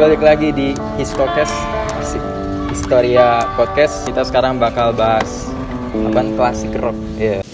[0.00, 1.52] Balik lagi di Histocast.
[2.72, 5.52] Historia Podcast Kita sekarang bakal bahas
[5.92, 7.44] Apaan klasik rock Iya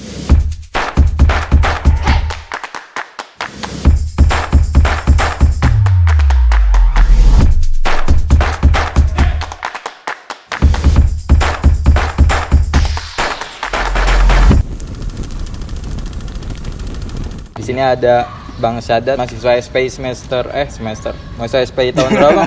[17.58, 22.42] Di sini ada Bang Sadat, mahasiswa SP semester eh semester, mahasiswa SP tahun berapa?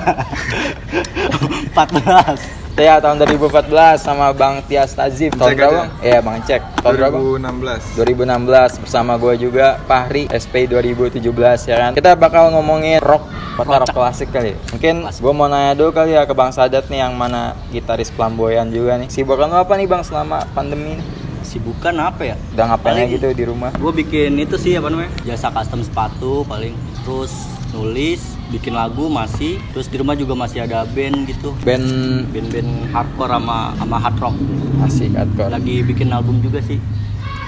[1.70, 5.82] 14 Ya tahun 2014 sama Bang Tias Tazim tahun Cek berapa?
[6.00, 7.16] Iya Bang Cek tahun berapa?
[7.44, 11.20] 2016 2016 bersama gue juga Fahri SP 2017
[11.68, 13.28] ya kan kita bakal ngomongin rock
[13.60, 14.58] kota rock klasik kali ya.
[14.72, 18.72] mungkin gue mau nanya dulu kali ya ke Bang Sadat nih yang mana gitaris flamboyan
[18.72, 21.04] juga nih sibukan lo apa nih Bang selama pandemi ini?
[21.50, 22.36] Sibukan apa ya?
[22.54, 23.74] udah ngapain Paling- gitu di rumah?
[23.74, 25.10] Gue bikin itu sih apa namanya?
[25.26, 26.78] Jasa custom sepatu paling.
[27.02, 27.34] Terus
[27.70, 29.58] nulis, bikin lagu masih.
[29.74, 31.50] Terus di rumah juga masih ada band gitu.
[31.60, 31.82] Band
[32.30, 34.36] Band-band hardcore sama, sama hard rock.
[34.80, 35.50] Asik hardcore.
[35.50, 36.78] Lagi bikin album juga sih.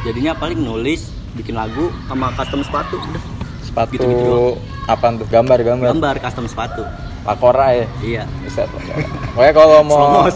[0.02, 2.98] Jadinya paling nulis, bikin lagu sama custom sepatu.
[2.98, 3.22] Udah.
[3.62, 4.58] Sepatu Gitu-gitu doang.
[4.84, 5.26] apaan tuh?
[5.30, 5.86] Gambar gambar?
[5.94, 6.82] Gambar custom sepatu.
[7.22, 8.98] Pakora ya Iya Pakora.
[9.30, 10.26] Pokoknya kalau mau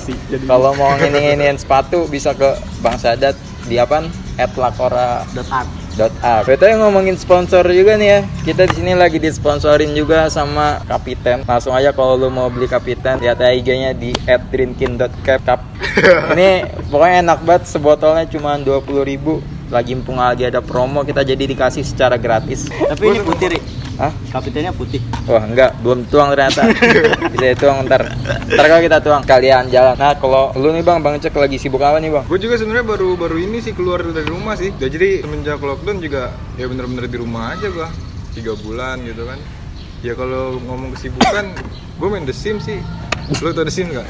[0.46, 2.46] kalau mau ngini-nginiin sepatu bisa ke
[2.78, 3.34] Bang Sadat
[3.66, 4.08] di apaan?
[4.36, 6.44] @lakora Dot art dot art.
[6.44, 8.20] BTW ngomongin sponsor juga nih ya.
[8.44, 11.42] Kita di sini lagi disponsorin juga sama Kapiten.
[11.48, 14.12] Langsung aja kalau lu mau beli Kapiten, lihat IG-nya di
[14.52, 15.60] @drinkin.cap.
[16.36, 16.48] Ini
[16.92, 22.14] pokoknya enak banget sebotolnya cuma 20.000 lagi mumpung lagi ada promo kita jadi dikasih secara
[22.14, 22.70] gratis.
[22.70, 23.58] Tapi ini putih
[23.96, 24.12] Hah?
[24.28, 26.68] Kapitennya putih Wah enggak, belum tuang ternyata
[27.32, 28.04] Bisa tuang ntar
[28.44, 31.80] Ntar kalau kita tuang, kalian jalan Nah kalau lu nih bang, bang cek lagi sibuk
[31.80, 32.24] apa nih bang?
[32.28, 34.68] Gue juga sebenarnya baru baru ini sih keluar dari rumah sih.
[34.76, 37.88] Jadi semenjak lockdown juga ya bener-bener di rumah aja gua
[38.36, 39.40] tiga bulan gitu kan.
[40.04, 41.56] Ya kalau ngomong kesibukan,
[41.96, 42.78] gue main The Sims sih.
[43.40, 44.08] Lo tau The Sims gak?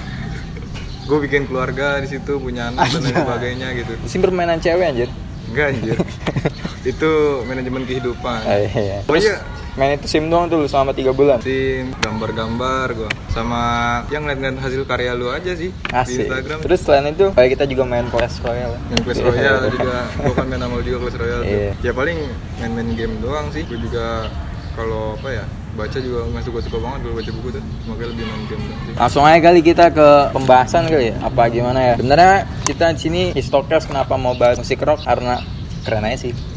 [1.07, 3.93] Gue bikin keluarga di situ punya anak dan lain sebagainya gitu.
[4.11, 5.09] Sim permainan cewek anjir
[5.55, 5.97] Enggak anjir.
[6.91, 7.11] Itu
[7.47, 8.41] manajemen kehidupan.
[8.43, 8.99] oh, iya.
[9.07, 9.39] Oh iya,
[9.77, 11.37] Main itu sim doang tuh selama 3 bulan.
[11.45, 13.11] Sim, gambar-gambar gua.
[13.29, 13.63] Sama
[14.09, 16.25] yang ngeliat-ngeliat hasil karya lu aja sih di Asik.
[16.25, 16.65] Instagram.
[16.65, 18.81] Terus selain itu, kayak kita juga main Clash Royale.
[18.89, 20.09] Main Clash Royale juga.
[20.17, 21.45] Gue kan main sama juga Clash Royale.
[21.45, 21.53] Tuh.
[21.53, 21.73] Iya.
[21.85, 22.19] ya paling
[22.57, 23.69] main-main game doang sih.
[23.69, 24.33] Gue juga
[24.73, 25.45] kalau apa ya
[25.77, 27.65] baca juga nggak suka-suka banget kalau baca buku tuh.
[27.85, 28.63] Makanya lebih main game
[28.97, 31.17] Langsung aja kali kita ke pembahasan kali ya.
[31.21, 31.95] Apa gimana ya?
[32.01, 35.05] Sebenarnya kita di sini Histokers kenapa mau bahas musik rock?
[35.05, 35.37] Karena
[35.85, 36.56] keren aja sih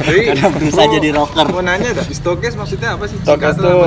[0.00, 1.46] Karena gua jadi rocker.
[1.50, 3.16] mau nanya dah Stokes maksudnya apa sih?
[3.22, 3.36] Apa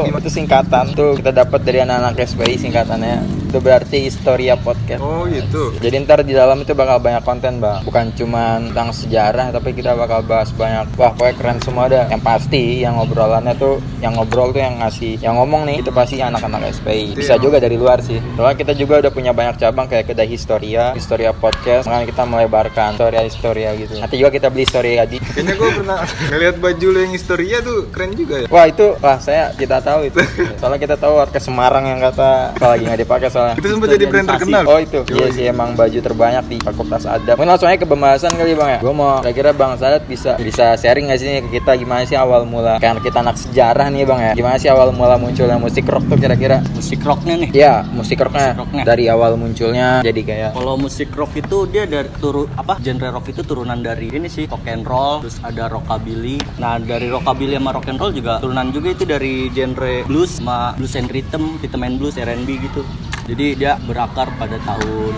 [0.03, 0.19] gimana?
[0.19, 3.43] itu singkatan tuh kita dapat dari anak-anak SPI singkatannya.
[3.49, 5.01] Itu berarti Historia Podcast.
[5.03, 5.73] Oh gitu.
[5.77, 7.85] Jadi ntar di dalam itu bakal banyak konten bang.
[7.85, 10.89] Bukan cuma tentang sejarah Tapi kita bakal bahas banyak.
[10.97, 12.09] Wah pokoknya keren semua dah.
[12.09, 16.17] Yang pasti yang ngobrolannya tuh Yang ngobrol tuh yang ngasih Yang ngomong nih Itu pasti
[16.19, 17.41] anak-anak SPI Bisa Iya.
[17.41, 18.17] juga dari luar sih.
[18.33, 21.85] Soalnya kita juga udah punya banyak cabang Kayak kedai Historia Historia Podcast.
[21.85, 23.93] Makanya kita melebarkan Historia-historia gitu.
[24.01, 26.01] Nanti juga kita beli Historia di kayaknya gue pernah
[26.33, 30.09] ngeliat baju lu yang historia tuh keren juga ya Wah itu, wah saya kita tahu
[30.09, 30.17] itu.
[30.59, 33.53] Soalnya kita tahu warga Semarang yang kata kalau lagi nggak dipakai soalnya.
[33.53, 35.13] itu sempat jadi brand terkenal Oh itu, Yoi.
[35.13, 37.37] iya sih emang baju terbanyak di Fakultas Adab.
[37.37, 38.79] Mungkin langsung aja ke pembahasan kali bang ya.
[38.81, 42.17] Gue mau kira-kira bang Sadat bisa bisa sharing nggak sih nih ke kita gimana sih
[42.17, 44.31] awal mula karena kita anak sejarah nih bang ya.
[44.33, 46.65] Gimana sih awal mula munculnya musik rock tuh kira-kira?
[46.73, 48.83] Musik rocknya nih Iya musik rocknya, Musik rocknya.
[48.83, 53.29] dari awal munculnya jadi kayak Kalau musik rock itu dia dari turun apa genre rock
[53.29, 56.39] itu turunan dari ini sih rock and roll, terus ada rockabilly.
[56.59, 60.73] Nah dari rockabilly sama rock and roll juga turunan juga itu dari genre blues sama
[60.77, 62.81] blues and rhythm, and blues, R&B gitu.
[63.23, 65.13] Jadi dia berakar pada tahun?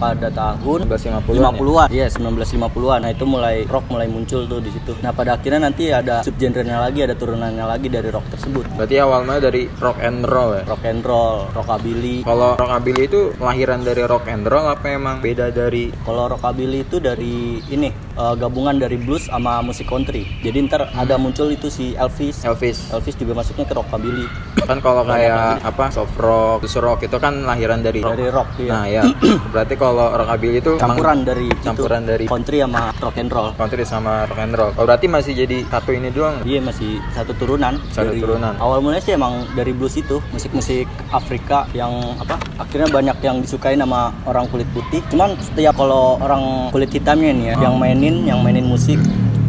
[0.00, 1.88] Pada tahun 1950-an 50-an.
[1.92, 2.98] Iya, 1950-an.
[3.04, 4.96] Nah, itu mulai rock mulai muncul tuh di situ.
[5.04, 8.64] Nah, pada akhirnya nanti ada subgenrenya lagi, ada turunannya lagi dari rock tersebut.
[8.80, 10.62] berarti awal mula dari rock and roll ya.
[10.64, 12.24] Rock and roll, rockabilly.
[12.24, 16.96] Kalau rockabilly itu lahiran dari rock and roll apa emang beda dari Kalau rockabilly itu
[16.96, 20.24] dari ini eh, gabungan dari blues sama musik country.
[20.40, 22.40] Jadi ntar ada muncul itu si Elvis.
[22.40, 22.88] Elvis?
[22.88, 24.24] Elvis juga masuknya ke rockabilly.
[24.64, 28.12] kan kalau kayak apa soft rock, blues rock itu kan lahiran dari rock.
[28.14, 28.70] Dari rock iya.
[28.70, 29.02] Nah ya,
[29.52, 33.48] berarti kalau rockabilly itu campuran dari itu, campuran dari country sama rock and roll.
[33.58, 34.70] country sama rock and roll.
[34.78, 36.38] Oh, berarti masih jadi satu ini doang.
[36.46, 37.76] Iya masih satu turunan.
[37.90, 38.54] Satu Dari- turunan.
[38.62, 41.90] Awal mulanya sih emang dari blues itu, musik-musik Afrika yang
[42.22, 42.38] apa?
[42.60, 45.02] Akhirnya banyak yang disukai sama orang kulit putih.
[45.10, 49.00] Cuman setiap kalau orang kulit hitamnya nih ya, yang mainin, yang mainin musik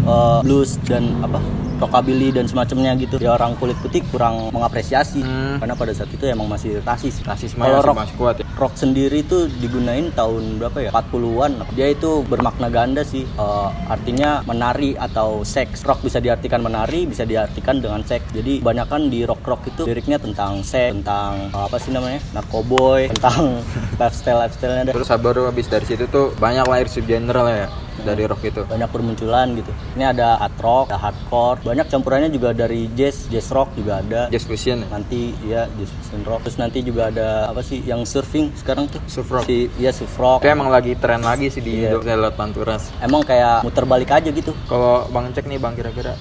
[0.05, 1.39] eh, blues dan apa?
[1.81, 3.17] rockabilly dan semacamnya gitu.
[3.17, 5.25] Ya orang kulit putih kurang mengapresiasi.
[5.25, 5.57] Hmm.
[5.57, 7.25] karena pada saat itu emang masih rasis.
[7.25, 8.45] Rasis kalau masih rock masih kuat ya.
[8.57, 10.89] rock sendiri itu digunain tahun berapa ya?
[10.93, 13.25] 40-an dia itu bermakna ganda sih.
[13.25, 15.81] Eh, artinya menari atau seks.
[15.81, 18.29] Rock bisa diartikan menari bisa diartikan dengan seks.
[18.29, 22.21] Jadi kebanyakan di rock rock itu liriknya tentang seks tentang eh, apa sih namanya?
[22.37, 23.65] Narkoboy tentang
[24.01, 27.69] lifestyle lifestylenya Terus baru habis dari situ tuh banyak lahir subgenre lah ya
[28.01, 28.61] dari rock itu.
[28.63, 33.51] banyak bermunculan gitu ini ada hard rock ada hardcore banyak campurannya juga dari jazz jazz
[33.51, 34.87] rock juga ada Jazz fusion ya.
[34.89, 38.99] nanti ya jazz fusion rock terus nanti juga ada apa sih yang surfing sekarang tuh
[39.05, 39.45] Surf rock.
[39.45, 41.95] si ya surf rock Itu emang lagi tren lagi sih di Iya.
[41.95, 42.91] Indo Panturas.
[42.99, 46.15] emang kayak muter balik aja gitu Kalau Bang Cek nih Bang kira-kira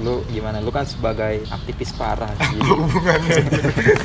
[0.00, 0.58] lu gimana?
[0.64, 2.60] Lu kan sebagai aktivis parah sih.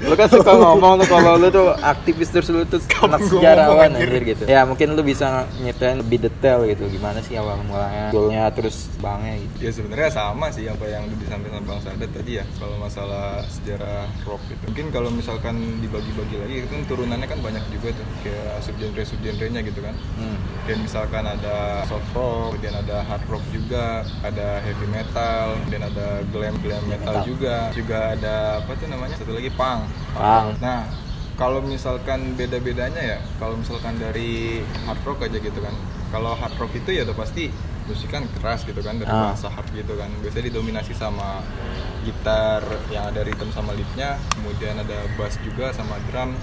[0.05, 4.23] lu kan suka ngomong tuh kalau lu tuh aktivis terus lu tuh anak sejarawan anjir
[4.35, 4.43] gitu.
[4.47, 9.39] Ya mungkin lu bisa nyeritain lebih detail gitu gimana sih awal mulanya, goalnya terus bangnya
[9.41, 9.55] gitu.
[9.63, 14.07] Ya sebenarnya sama sih apa yang udah disampaikan Bang Sadat tadi ya kalau masalah sejarah
[14.27, 14.63] rock itu.
[14.69, 19.61] Mungkin kalau misalkan dibagi-bagi lagi itu kan turunannya kan banyak juga tuh kayak subgenre subgenrenya
[19.63, 19.95] gitu kan.
[20.19, 20.37] Hmm.
[20.67, 26.07] Kayak misalkan ada soft rock, kemudian ada hard rock juga, ada heavy metal, kemudian ada
[26.29, 27.25] glam glam metal Metal.
[27.25, 29.81] juga, juga ada apa tuh namanya satu lagi punk.
[30.13, 30.57] Punk.
[30.59, 30.85] Nah
[31.35, 35.75] kalau misalkan beda-bedanya ya, kalau misalkan dari hard rock aja gitu kan.
[36.09, 37.51] Kalau hard rock itu ya udah pasti
[37.85, 39.35] musik kan keras gitu kan dari Ah.
[39.35, 40.07] bahasa hard gitu kan.
[40.23, 41.43] Biasanya didominasi sama
[42.07, 46.33] gitar yang ada rhythm sama leadnya, kemudian ada bass juga sama drum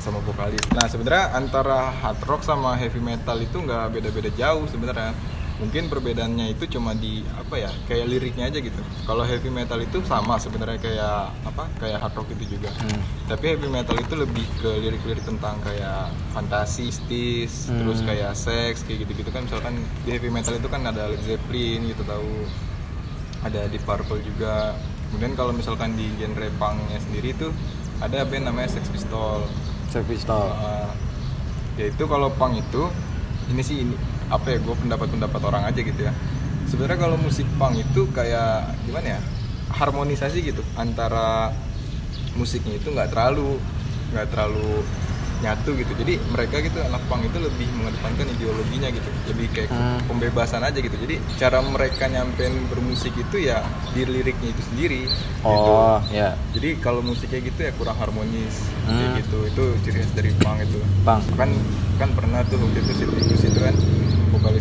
[0.00, 0.62] sama vokalis.
[0.70, 5.10] Nah sebenarnya antara hard rock sama heavy metal itu nggak beda-beda jauh sebenarnya.
[5.56, 8.76] Mungkin perbedaannya itu cuma di apa ya kayak liriknya aja gitu.
[9.08, 12.68] Kalau heavy metal itu sama sebenarnya kayak apa kayak hard rock itu juga.
[12.76, 13.00] Hmm.
[13.24, 17.80] Tapi heavy metal itu lebih ke lirik-lirik tentang kayak fantasi, stis, Hmm.
[17.80, 19.48] terus kayak seks kayak gitu-gitu kan.
[19.48, 22.44] Misalkan di heavy metal itu kan ada Led Zeppelin gitu tahu,
[23.40, 24.76] ada Deep Purple juga.
[25.08, 27.48] Kemudian kalau misalkan di genre punknya sendiri itu
[28.04, 29.48] ada band namanya Sex Pistol.
[29.88, 30.52] Sex Pistol.
[30.52, 30.92] Uh,
[31.80, 32.88] yaitu kalau punk itu
[33.52, 36.12] ini sih ini apa ya gue pendapat-pendapat orang aja gitu ya
[36.66, 39.20] sebenarnya kalau musik punk itu kayak gimana ya
[39.70, 41.54] harmonisasi gitu antara
[42.34, 43.58] musiknya itu nggak terlalu
[44.10, 44.82] nggak terlalu
[45.36, 50.00] nyatu gitu jadi mereka gitu anak punk itu lebih mengedepankan ideologinya gitu lebih kayak Hmm.
[50.08, 53.60] pembebasan aja gitu jadi cara mereka nyampein bermusik itu ya
[53.92, 55.70] di liriknya itu sendiri gitu.
[55.70, 56.32] Oh, ya.
[56.50, 59.12] Jadi kalau musiknya gitu ya kurang harmonis Hmm.
[59.14, 59.44] gitu.
[59.44, 60.80] Itu ciri khas dari punk itu.
[61.04, 61.20] Bang.
[61.36, 61.52] Kan
[61.96, 63.76] kan pernah tuh waktu itu Vicious itu kan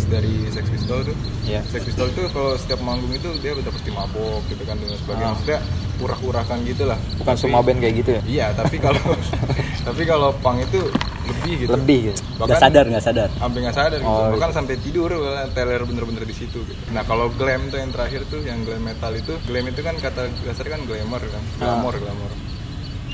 [0.08, 1.16] dari Sex Pistol tuh.
[1.46, 1.62] Iya.
[1.66, 5.26] Sex Pistol tuh kalau setiap manggung itu dia udah pasti mabok gitu kan dan sebagainya.
[5.26, 5.34] Ah.
[5.34, 5.60] Maksudnya
[5.96, 7.00] urah-urakan gitu lah.
[7.18, 8.22] Bukan Tapi- semua band kayak gitu ya?
[8.26, 9.02] Iya, tapi kalau
[9.88, 10.80] tapi kalau punk itu
[11.26, 11.70] lebih gitu.
[11.74, 12.20] Lebih gitu.
[12.36, 14.12] nggak sadar nggak sadar Sampai nggak sadar gitu.
[14.12, 15.10] Oh, Bahkan sampai tidur
[15.56, 16.82] teler bener-bener di situ gitu.
[16.94, 20.30] Nah, kalau glam tuh yang terakhir tuh yang glam metal itu, glam itu kan kata
[20.46, 21.44] dasarnya kan glamour kan.
[21.58, 22.32] Glamour, glamour.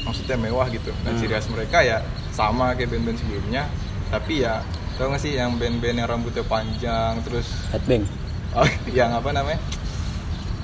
[0.01, 0.89] Maksudnya mewah gitu.
[1.05, 2.01] Nah, ciri khas mereka ya
[2.33, 3.69] sama kayak band-band sebelumnya,
[4.09, 4.65] tapi ya
[5.01, 8.05] tau gak sih yang band-band yang rambutnya panjang terus headbang
[8.53, 9.57] oh, yang apa namanya?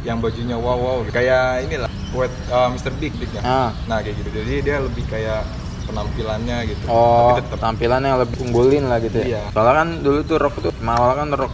[0.05, 2.93] Yang bajunya wow wow kayak inilah buat uh, Mr.
[3.01, 3.41] Big Bignya.
[3.41, 3.73] Ah.
[3.89, 4.29] Nah, kayak gitu.
[4.31, 5.43] Jadi dia lebih kayak
[5.89, 6.85] penampilannya gitu.
[6.87, 9.25] Oh, tapi tetap tampilannya lebih unggulin lah gitu ya.
[9.25, 9.41] Iya.
[9.51, 11.53] Soalnya kan dulu tuh rock tuh awal kan rock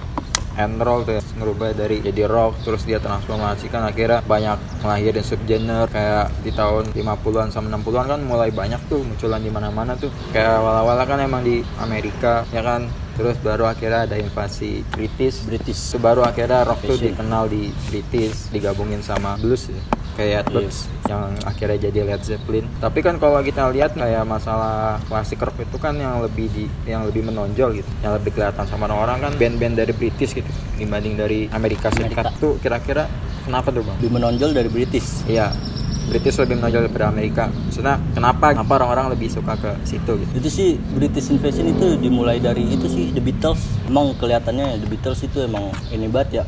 [0.57, 5.89] and roll tuh ngerubah dari jadi rock terus dia transformasi kan akhirnya banyak ngelahirin subgenre
[5.89, 10.13] kayak di tahun 50-an sama 60-an kan mulai banyak tuh munculan di mana-mana tuh.
[10.31, 12.85] Kayak awal-awal kan emang di Amerika ya kan?
[13.13, 15.45] Terus baru akhirnya ada invasi British.
[15.45, 15.93] British.
[16.01, 21.89] Baru akhirnya rock tuh dikenal di British digabungin sama blues ya kayak Yardbirds yang akhirnya
[21.89, 22.65] jadi Led Zeppelin.
[22.79, 27.03] Tapi kan kalau kita lihat kayak masalah klasik rock itu kan yang lebih di yang
[27.03, 30.47] lebih menonjol gitu yang lebih kelihatan sama orang kan band-band dari British gitu.
[30.77, 32.41] Dibanding dari Amerika Serikat Amerika.
[32.41, 33.09] tuh kira-kira
[33.43, 33.95] kenapa tuh bang?
[33.99, 35.25] lebih menonjol dari British.
[35.27, 35.51] Iya
[36.03, 37.43] British lebih menonjol daripada Amerika.
[37.47, 40.31] Maksudnya kenapa kenapa orang-orang lebih suka ke situ gitu?
[40.39, 43.61] Itu sih British Invasion itu dimulai dari itu sih The Beatles.
[43.87, 46.45] Emang kelihatannya The Beatles itu emang ini banget ya.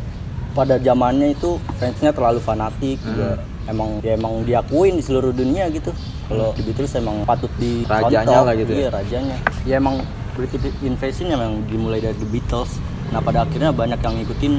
[0.56, 3.08] Pada zamannya itu fansnya terlalu fanatik Hmm.
[3.12, 3.30] juga
[3.70, 5.92] emang ya emang diakuin di seluruh dunia gitu.
[6.26, 8.78] Kalau The Beatles emang patut di Rajanya lah gitu ya?
[8.78, 9.38] iya rajanya.
[9.66, 10.02] Ya emang
[10.34, 12.82] British Invasion emang dimulai dari The Beatles.
[13.14, 14.54] Nah pada akhirnya banyak yang ngikutin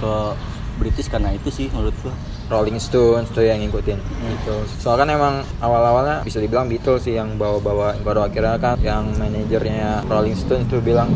[0.00, 0.12] ke
[0.80, 2.14] British karena itu sih menurut gua.
[2.52, 3.96] Rolling Stones tuh yang ngikutin.
[4.02, 4.56] Gitu.
[4.76, 7.96] Soalnya kan emang awal-awalnya bisa dibilang Beatles sih yang bawa-bawa.
[8.04, 11.08] Baru akhirnya kan yang manajernya Rolling Stones tuh bilang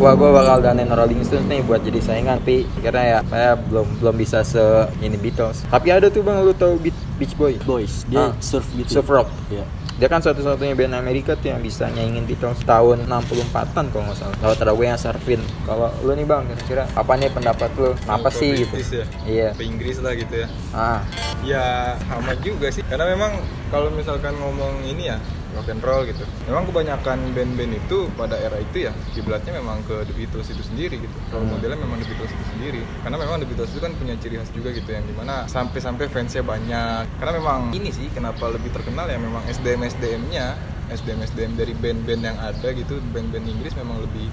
[0.00, 4.00] wah gue bakal danin Rolling Stones nih buat jadi saingan tapi akhirnya ya saya belum
[4.00, 4.62] belum bisa se
[4.98, 5.62] ini Beatles.
[5.68, 7.60] Tapi ada tuh bang lu tahu Beach, Beach Boy?
[7.60, 8.08] Boys.
[8.08, 8.32] Dia Ah.
[8.40, 8.88] surf gitu.
[8.90, 9.28] Surf rock.
[9.48, 9.64] Iya.
[10.00, 14.32] dia kan satu-satunya band Amerika tuh yang bisa nyaingin Beatles tahun 64an kalau nggak salah.
[14.40, 15.44] Lewat Rawaya Sarvin.
[15.62, 17.92] Kalau lu nih bang kira-kira apa nih pendapat lu?
[18.08, 18.80] Apa Ke sih gitu?
[18.80, 19.04] ya?
[19.28, 19.48] iya.
[19.52, 20.48] Ke Inggris lah gitu ya.
[20.72, 21.04] Ah.
[21.44, 21.64] Ya
[22.00, 22.80] sama juga sih.
[22.80, 25.20] Karena memang kalau misalkan ngomong ini ya
[25.54, 26.24] rock and roll gitu.
[26.46, 30.96] Memang kebanyakan band-band itu pada era itu ya kiblatnya memang ke The Beatles itu sendiri
[31.02, 31.16] gitu.
[31.30, 31.58] Role Hmm.
[31.58, 32.82] modelnya memang The Beatles itu sendiri.
[33.02, 36.06] Karena memang The Beatles itu kan punya ciri khas juga gitu yang di mana sampai-sampai
[36.10, 37.04] fansnya banyak.
[37.18, 40.54] Karena memang ini sih kenapa lebih terkenal ya memang SDM SDM nya
[40.90, 44.26] SDM SDM dari band-band yang ada gitu band-band Inggris memang lebih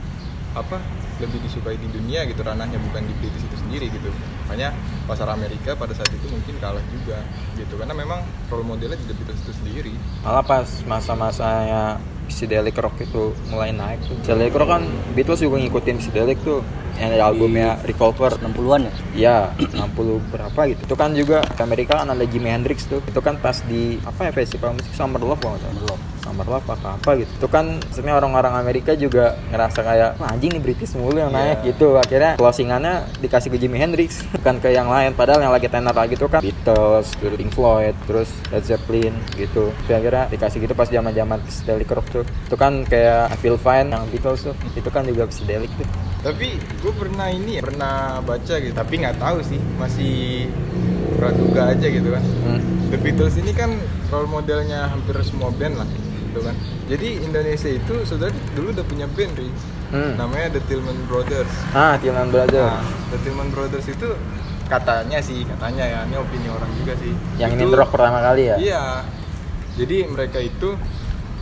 [0.57, 0.81] apa
[1.17, 4.09] lebih disukai di dunia gitu ranahnya bukan di British itu sendiri gitu
[4.45, 4.73] makanya
[5.09, 7.21] pasar Amerika pada saat itu mungkin kalah juga
[7.57, 11.97] gitu karena memang role modelnya di The Beatles itu sendiri malah pas masa-masanya
[12.29, 14.83] psychedelic rock itu mulai naik tuh psychedelic rock kan
[15.17, 16.61] Beatles juga ngikutin psychedelic tuh
[16.97, 20.81] yang dari albumnya Revolver 60-an ya Ya, 60 berapa gitu.
[20.89, 23.05] Itu kan juga ke Amerika kan ada Jimi Hendrix tuh.
[23.05, 25.73] Itu kan pas di apa ya festival musik Summer Love kalau salah.
[25.77, 26.16] Summer Love.
[26.27, 27.31] Summer Love apa apa gitu.
[27.33, 31.63] Itu kan maksudnya orang-orang Amerika juga ngerasa kayak Wah, anjing nih British mulu yang naik
[31.63, 31.67] Iya.
[31.71, 31.95] gitu.
[31.95, 35.13] Akhirnya closingannya dikasih ke Jimi Hendrix bukan ke yang lain.
[35.13, 39.71] Padahal yang lagi tenar lagi tuh kan Beatles, terus Pink Floyd, terus Led Zeppelin gitu.
[39.79, 42.23] Tapi akhirnya dikasih gitu pas zaman-zaman psychedelic rock tuh.
[42.43, 44.55] Itu kan kayak I Feel Fine yang Beatles tuh.
[44.73, 45.87] Itu kan juga psychedelic tuh.
[46.17, 46.49] tapi
[46.81, 50.49] gue pernah ini ya pernah baca gitu tapi nggak tahu sih masih
[51.15, 52.59] praduga aja gitu kan Hmm.
[52.87, 53.75] The Beatles ini kan
[54.07, 55.87] role modelnya hampir semua band lah
[56.37, 59.49] gitu kan jadi Indonesia itu sudah dulu udah punya band Ri.
[59.87, 60.13] Hmm.
[60.15, 62.59] namanya The Tillman Brothers Ah, Tillman Brothers.
[62.69, 64.07] Nah, The Tillman Brothers itu
[64.67, 68.51] katanya sih katanya ya ini opini orang juga sih yang ini Itu- rock pertama kali
[68.51, 68.55] ya?
[68.59, 68.83] Iya.
[69.73, 70.75] Jadi mereka itu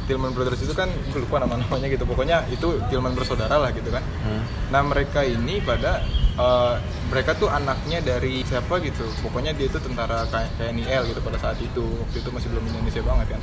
[0.06, 2.06] Tillman Brothers itu kan gue lupa nama namanya gitu.
[2.06, 4.06] Pokoknya itu Tillman bersaudara lah gitu kan.
[4.22, 4.46] Hmm.
[4.70, 6.06] Nah mereka ini pada
[6.38, 6.74] eh,
[7.10, 9.10] mereka tuh anaknya dari siapa gitu.
[9.26, 11.82] Pokoknya dia itu tentara KNIL gitu pada saat itu.
[11.82, 13.42] Waktu itu masih belum Indonesia banget kan.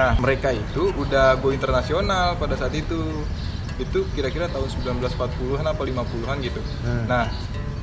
[0.00, 3.00] Nah mereka itu udah go internasional pada saat itu.
[3.76, 6.60] Itu kira-kira tahun 1940-an apa 50-an gitu.
[6.84, 7.04] Hmm.
[7.04, 7.28] Nah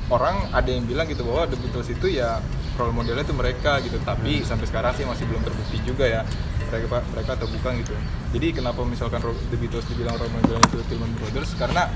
[0.08, 2.42] orang ada yang bilang gitu bahwa The Beatles itu ya
[2.74, 6.22] role modelnya itu mereka gitu tapi sampai sekarang sih masih belum terbukti juga ya
[6.70, 7.92] mereka mereka atau bukan gitu
[8.32, 11.92] jadi kenapa misalkan The Beatles dibilang role modelnya itu Tillman Brothers karena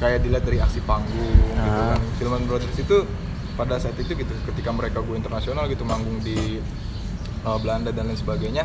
[0.00, 1.92] kayak dilihat dari aksi panggung gitu Ah.
[1.92, 2.96] kan Tillman Brothers itu
[3.60, 6.62] pada saat itu gitu ketika mereka go internasional gitu manggung di
[7.44, 8.64] uh, Belanda dan lain sebagainya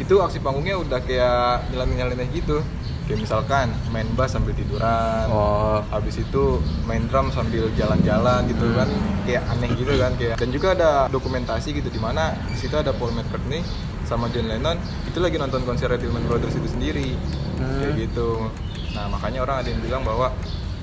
[0.00, 2.64] itu aksi panggungnya udah kayak nyeleneh-nyeleneh gitu
[3.04, 5.82] kayak misalkan main bass sambil tiduran Oh.
[5.88, 8.76] habis itu main drum sambil jalan-jalan gitu Hmm.
[8.76, 8.88] kan
[9.22, 12.90] kayak aneh gitu kan kayak dan juga ada dokumentasi gitu di mana di situ ada
[12.90, 13.60] Paul McCartney
[14.02, 17.12] sama John Lennon itu lagi nonton konser Tillman Brothers itu sendiri
[17.58, 17.76] Hmm.
[17.78, 18.48] kayak gitu
[18.90, 20.32] nah makanya orang ada yang bilang bahwa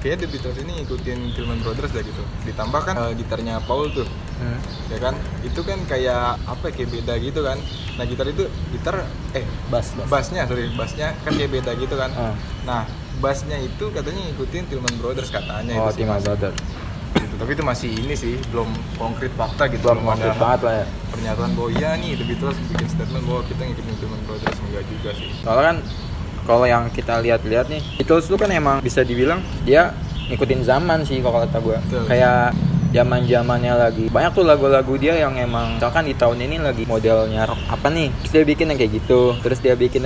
[0.08, 4.08] kayak The Beatles ini ngikutin Tillman Brothers dah gitu ditambah kan eh, gitarnya Paul tuh
[4.38, 4.62] Hmm.
[4.88, 7.58] ya kan itu kan kayak apa ya, kayak beda gitu kan
[7.98, 9.02] nah gitar itu gitar
[9.34, 10.06] eh Bass, bass.
[10.08, 12.38] bassnya sorry bassnya kan kayak beda gitu kan Ah.
[12.62, 12.82] nah
[13.18, 16.22] bassnya itu katanya ngikutin Tillman Brothers katanya Oh, itu sih, Tillman.
[16.22, 16.54] Brothers.
[17.18, 17.34] Gitu.
[17.36, 20.88] tapi itu masih ini sih belum konkret fakta gitu Belum konkret ada banget lah ya.
[21.10, 25.10] pernyataan bahwa iya nih The Beatles bikin statement bahwa kita ngikutin Tillman Brothers enggak juga
[25.18, 25.78] sih Soalnya kan
[26.48, 29.92] kalau yang kita lihat-lihat nih, Beatles tuh kan emang bisa dibilang dia
[30.32, 31.78] ngikutin zaman sih kalau kata gue.
[32.08, 32.56] Kayak
[32.96, 34.06] zaman zamannya lagi.
[34.08, 38.08] Banyak tuh lagu-lagu dia yang emang misalkan di tahun ini lagi modelnya rock apa nih.
[38.24, 39.36] Terus dia bikin yang kayak gitu.
[39.44, 40.02] Terus dia bikin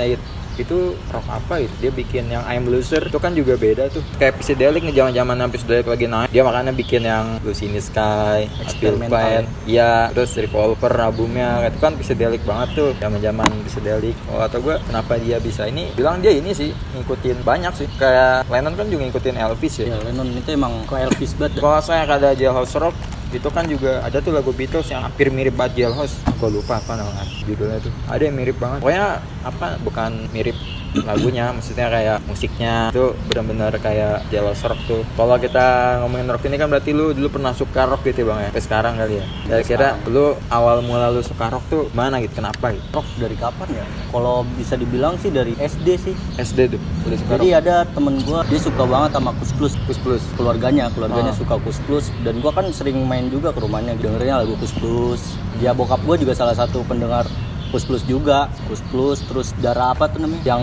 [0.64, 3.04] itu rock apa itu dia bikin yang I'm Loser.
[3.08, 4.04] Itu kan juga beda tuh.
[4.18, 6.30] Kayak Psychedelic nih zaman zaman Psychedelic lagi naik.
[6.30, 9.46] Dia makanya bikin yang Lucy in the Sky Experimental.
[9.68, 11.66] Iya terus Revolver albumnya.
[11.68, 12.92] Itu kan Psychedelic banget tuh.
[13.02, 15.92] Zaman zaman Psychedelic oh atau gue kenapa dia bisa ini?
[15.98, 17.88] Bilang dia ini sih ngikutin banyak sih.
[18.00, 19.86] Kayak Lennon kan juga ngikutin Elvis ya.
[19.94, 21.60] Ya Lennon itu emang ke Elvis banget.
[21.62, 22.96] kalau saya ada Jailhouse Rock
[23.32, 26.98] itu kan juga ada tuh lagu Beatles yang hampir mirip banget Jailhouse gue lupa apa
[26.98, 27.94] namanya judulnya tuh.
[28.10, 28.82] Ada yang mirip banget.
[28.82, 30.58] Pokoknya apa bukan mirip
[30.94, 35.66] lagunya maksudnya kayak musiknya itu benar-benar kayak Jailhouse Rock tuh kalau kita
[36.00, 38.64] ngomongin rock ini kan berarti lu dulu pernah suka rock gitu ya bang ya sampai
[38.64, 42.84] sekarang kali ya kira-kira lu awal mula lu suka rock tuh mana gitu kenapa gitu
[42.92, 43.86] Rock dari kapan ya?
[44.12, 46.16] Kalau bisa dibilang sih dari SD sih.
[46.36, 49.74] SD tuh udah suka Jadi rock ada temen gua dia suka banget sama Kus Plus.
[49.82, 51.40] plus plus Keluarganya, keluarganya Ah.
[51.40, 55.22] suka Kus Plus dan gua kan sering main juga ke rumahnya dengernya lagu Kus Plus.
[55.58, 57.24] Ya bokap gua juga salah satu pendengar
[57.72, 58.52] Kus Plus juga.
[58.68, 60.44] Kus Plus terus darah apa tuh namanya?
[60.46, 60.62] Yang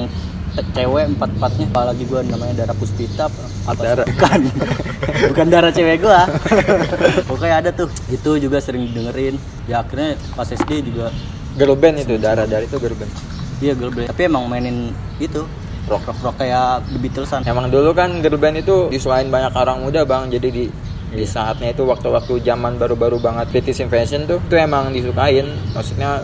[0.75, 3.31] cewek empat empatnya apalagi gua namanya darah puspita
[3.63, 4.07] apa Darah.
[4.11, 4.41] bukan
[5.31, 6.27] bukan darah cewek gua
[7.31, 9.39] pokoknya ada tuh itu juga sering dengerin
[9.71, 11.15] ya akhirnya pas SD juga
[11.55, 13.13] girl band itu darah dari itu girl band
[13.59, 14.07] Iya girl band.
[14.11, 15.43] Tapi emang mainin itu
[15.87, 17.41] rock rock rock kayak The Beatlesan.
[17.43, 20.65] Emang dulu kan girl band itu disukain banyak orang muda bang, jadi di
[21.09, 21.27] di Iya.
[21.27, 25.47] saatnya itu waktu-waktu zaman baru-baru banget British Invasion tuh itu emang disukain.
[25.75, 26.23] Maksudnya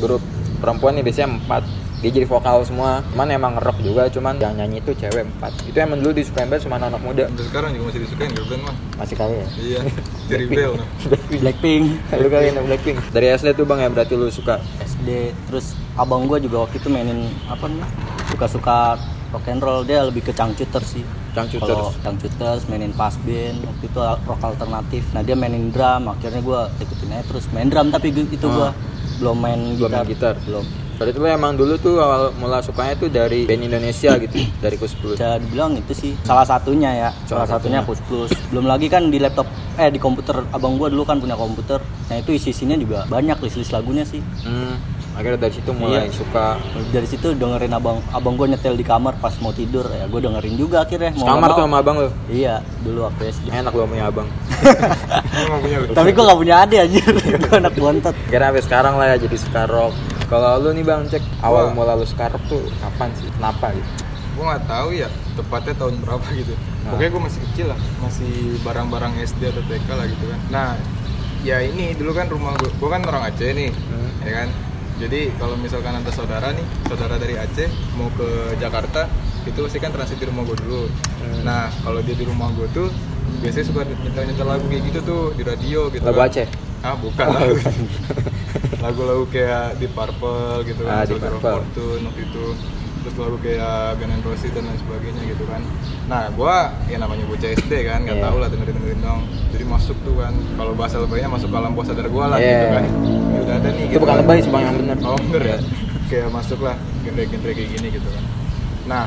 [0.00, 0.22] grup
[0.60, 1.64] perempuan nih biasanya empat.
[2.00, 3.04] Dia jadi vokal semua.
[3.12, 5.52] Cuman emang rock juga cuman yang nyanyi itu cewek empat.
[5.68, 7.28] Itu emang dulu disukain banget sama anak muda.
[7.28, 8.76] Sampai sekarang juga masih disukain girl band mah.
[8.96, 9.46] masih kali ya?
[9.60, 9.80] Iya.
[10.32, 10.72] Jadi bel.
[10.80, 10.88] nah.
[11.44, 11.84] Blackpink.
[12.16, 12.96] Lu kali anak Blackpink.
[13.12, 14.64] Dari SD tuh bang ya berarti lu suka?
[14.80, 17.84] SD terus abang gua juga waktu itu mainin apa nih
[18.32, 18.96] suka-suka
[19.36, 19.84] rock and roll.
[19.84, 21.04] Dia lebih ke cangcuter sih.
[21.36, 21.68] Cangcuters.
[21.68, 23.60] kalau cangcuters mainin pas band.
[23.60, 25.04] Waktu itu rock alternatif.
[25.12, 26.08] Nah dia mainin drum.
[26.08, 27.44] Akhirnya gua ikutin aja terus.
[27.52, 28.72] Main drum tapi itu gua
[29.20, 30.34] belum main Belum gitar main gitar.
[30.48, 30.64] belum.
[31.00, 34.92] Berarti lu emang dulu tuh awal mula sukanya tuh dari band Indonesia gitu dari Kus
[35.00, 35.16] Plus.
[35.16, 37.08] Bisa dibilang itu sih salah satunya ya.
[37.24, 37.80] Salah salah, satunya.
[37.80, 38.28] plus plus.
[38.52, 39.48] Belum lagi kan di laptop
[39.80, 40.44] eh di komputer.
[40.52, 41.80] Abang gua dulu kan punya komputer.
[42.12, 44.20] Nah itu isi isinya juga banyak list list lagunya sih.
[44.44, 44.76] Hmm,
[45.12, 46.12] akhirnya dari situ mulai Iya.
[46.12, 46.46] suka.
[46.88, 49.84] Dari situ dengerin abang abang gua nyetel di kamar pas mau tidur.
[49.86, 52.10] Ya gua dengerin juga akhirnya mau kamar tuh sama abang lu?
[52.26, 54.28] Iya dulu waktu SD enak lu punya abang.
[55.96, 57.04] Tapi gua gak punya adik anjir.
[57.42, 58.14] Gua anak bontot.
[58.26, 59.94] Kira sampai sekarang lah ya jadi suka rock
[60.26, 63.26] kalau lu nih bang cek awal mula lu suka rock tuh kapan sih?
[63.34, 63.88] Kenapa gitu?
[64.30, 66.54] Gue nggak tahu ya tepatnya tahun berapa gitu.
[66.54, 66.94] Nah.
[66.94, 70.40] pokoknya gue masih kecil lah masih barang-barang SD atau TK lah gitu kan.
[70.48, 70.68] Nah
[71.42, 74.10] ya ini dulu kan rumah gue gue kan orang Aceh nih Hmm.
[74.22, 74.48] ya kan
[75.00, 79.08] jadi kalau misalkan antar saudara nih saudara dari Aceh mau ke Jakarta
[79.42, 80.82] itu pasti kan transit di rumah gue dulu
[81.20, 81.40] Hmm.
[81.42, 82.88] nah kalau dia di rumah gue tuh
[83.38, 86.28] biasanya suka nyetel-nyetel lagu kayak gitu tuh di radio gitu lagu kan.
[86.28, 86.46] Aceh
[86.80, 87.56] ah bukan lagu
[88.82, 91.52] lagu-lagu kayak di Purple gitu Ah, kan Soldier of Purple.
[91.60, 92.44] Fortune waktu itu
[93.00, 93.64] terus lagu kayak
[93.96, 95.60] Guns Roses dan lain sebagainya gitu kan
[96.06, 98.24] nah gua ya namanya bocah SD kan nggak Iya.
[98.24, 101.72] tahu lah dengerin dengerin dong jadi masuk tuh kan kalau bahasa lebaynya masuk ke alam
[101.72, 102.50] bawah sadar gua lah Iya.
[102.50, 102.84] gitu kan
[103.26, 104.20] ya udah ada nih itu gitu bukan kan.
[104.20, 105.58] lebay sih bang yang bener oh bener ya
[106.06, 108.24] kayak masuk lah genre-genre kayak gini gitu kan
[108.82, 109.04] nah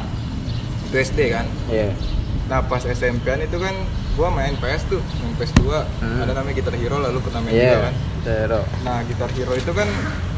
[0.84, 1.90] itu SD kan iya
[2.44, 3.76] nah pas SMP-an itu kan
[4.14, 5.70] gua main PS tuh main PS 2
[6.02, 6.20] Hmm.
[6.20, 8.64] ada namanya Guitar Hero lalu pernah main iya juga kan Zero.
[8.82, 9.84] Nah, Gitar Hero itu kan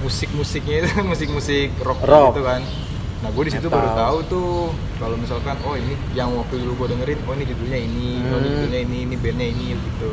[0.02, 2.34] musik-musiknya itu kan musik-musik rock, Rock.
[2.34, 2.62] gitu kan.
[3.26, 4.50] Nah, gue di situ baru tahu tuh
[5.02, 8.46] kalau misalkan oh ini yang waktu dulu gue dengerin, oh ini judulnya ini, oh ini
[8.46, 8.54] Hmm.
[8.62, 10.12] judulnya ini, ini bandnya ini gitu.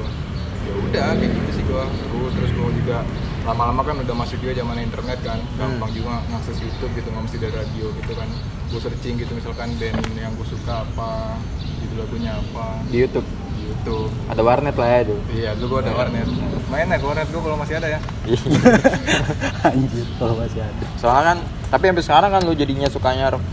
[0.63, 1.83] Ya udah kayak gitu sih gue.
[1.85, 3.05] Terus terus gue juga
[3.45, 5.99] lama-lama kan udah masuk juga zaman internet kan, gampang Hmm.
[6.01, 8.29] juga ngakses YouTube gitu, nggak mesti dari radio gitu kan.
[8.73, 11.37] Gue searching gitu misalkan band yang gue suka apa,
[11.85, 14.09] judul lagunya apa di YouTube di YouTube.
[14.25, 16.25] ada warnet lah ya itu Iya, dulu gue ada warnet.
[16.73, 18.01] Main ya warnet gue kalau masih ada ya.
[19.69, 21.39] anjir kalau masih ada soalnya kan
[21.73, 23.45] tapi sampai sekarang kan lu jadinya sukanya rock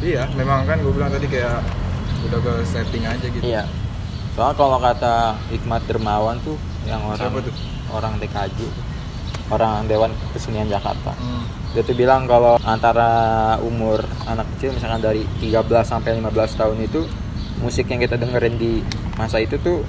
[0.00, 1.60] Iya, memang kan gue bilang tadi kayak
[2.24, 3.42] udah ke setting aja gitu.
[3.42, 3.68] iya
[4.30, 5.14] soalnya kalau kata
[5.50, 7.54] Hikmat Dermawan tuh yang orang Siapa tuh?
[7.90, 8.58] orang TKJ
[9.50, 11.44] orang Dewan Kesenian Jakarta Hmm.
[11.70, 13.10] dia tuh bilang kalau antara
[13.60, 17.04] umur anak kecil misalkan dari 13 sampai 15 tahun itu
[17.58, 18.80] musik yang kita dengerin di
[19.14, 19.84] masa itu tuh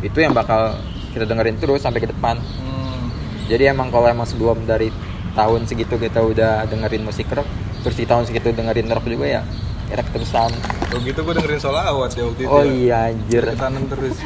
[0.00, 0.76] itu yang bakal
[1.10, 3.08] kita dengerin terus sampai ke depan Hmm.
[3.46, 4.92] jadi emang kalau emang sebelum dari
[5.38, 7.46] tahun segitu kita udah dengerin musik rock
[7.86, 9.42] terus di tahun segitu dengerin rock juga ya
[9.88, 10.50] kira keterusan
[10.90, 12.50] Kalau gitu gue dengerin solawat ya waktu itu.
[12.50, 12.72] oh ya.
[12.74, 14.16] iya anjir Ketanan terus.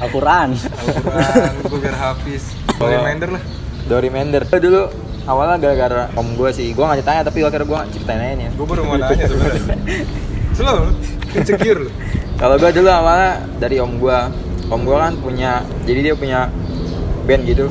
[0.00, 2.44] Al-Quran Al-Quran, gue biar hafiz.
[2.78, 2.86] Oh.
[2.86, 3.42] Reminder lah.
[3.84, 4.88] do reminder dulu
[5.28, 8.46] awalnya gara-gara om gue sih gue gak ditanya tapi akhirnya gue ceritain aja nih.
[8.56, 9.76] Gue baru mau nanya sebenarnya.
[10.56, 10.84] Selalu
[11.34, 11.90] insecure lu.
[12.38, 14.18] Kalau gue dulu awalnya dari om gue,
[14.70, 16.48] om gue kan punya, jadi dia punya
[17.28, 17.66] band gitu.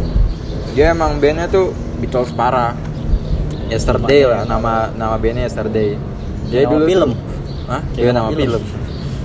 [0.73, 2.75] Dia emang bandnya tuh Beatles parah.
[3.65, 5.95] Yesterday lah nama nama bandnya Yesterday.
[6.45, 7.09] Jadi Nama dulu film?
[7.09, 7.21] tuh-
[7.65, 7.81] Hah?
[7.95, 8.59] Iya nama nama film.
[8.59, 8.63] film.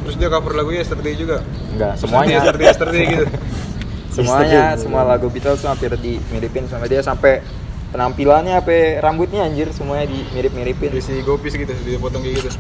[0.01, 1.37] Terus dia cover lagunya Yesterday juga.
[1.69, 2.35] Enggak, semuanya.
[2.39, 3.25] Yesterday, yesterday gitu.
[4.17, 4.81] semuanya, Yesterday.
[4.81, 7.43] semua lagu Beatles tuh hampir dimiripin sama dia sampai
[7.89, 10.95] penampilannya sampai rambutnya anjir semuanya dimirip-miripin.
[10.95, 12.51] Dia si gopis gitu, dia potong kayak gitu.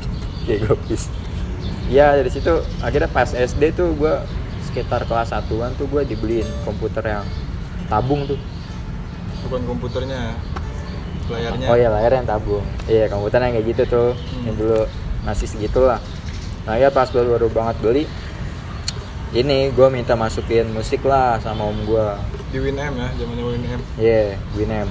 [0.45, 1.07] Kayak gopis.
[1.89, 4.13] Ya dari situ akhirnya pas SD tuh gue
[4.67, 7.25] sekitar kelas satuan tuh gue dibeliin komputer yang
[7.87, 8.37] tabung tuh.
[9.49, 10.37] Bukan komputernya,
[11.33, 11.67] layarnya.
[11.73, 12.65] Oh iya layar yang tabung.
[12.85, 14.11] Iya komputer yang kayak gitu tuh.
[14.45, 14.81] Yang dulu
[15.25, 16.01] masih segitu lah.
[16.69, 18.05] Nah ya pas baru baru banget beli
[19.29, 22.09] ini gue minta masukin musik lah sama om gue.
[22.49, 23.81] Di Win M ya, zamannya Win M.
[24.01, 24.89] Iya Winem.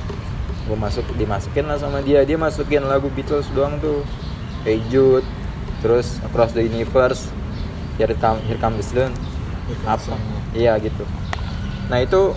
[0.70, 2.22] Gue masuk dimasukin lah sama dia.
[2.22, 4.06] Dia masukin lagu Beatles doang tuh.
[4.62, 5.26] Hey Jude,
[5.82, 7.34] terus Across the Universe,
[7.98, 9.14] Here Come, Here Come the Sun.
[9.84, 10.16] Apa
[10.56, 11.04] iya gitu
[11.88, 12.36] nah itu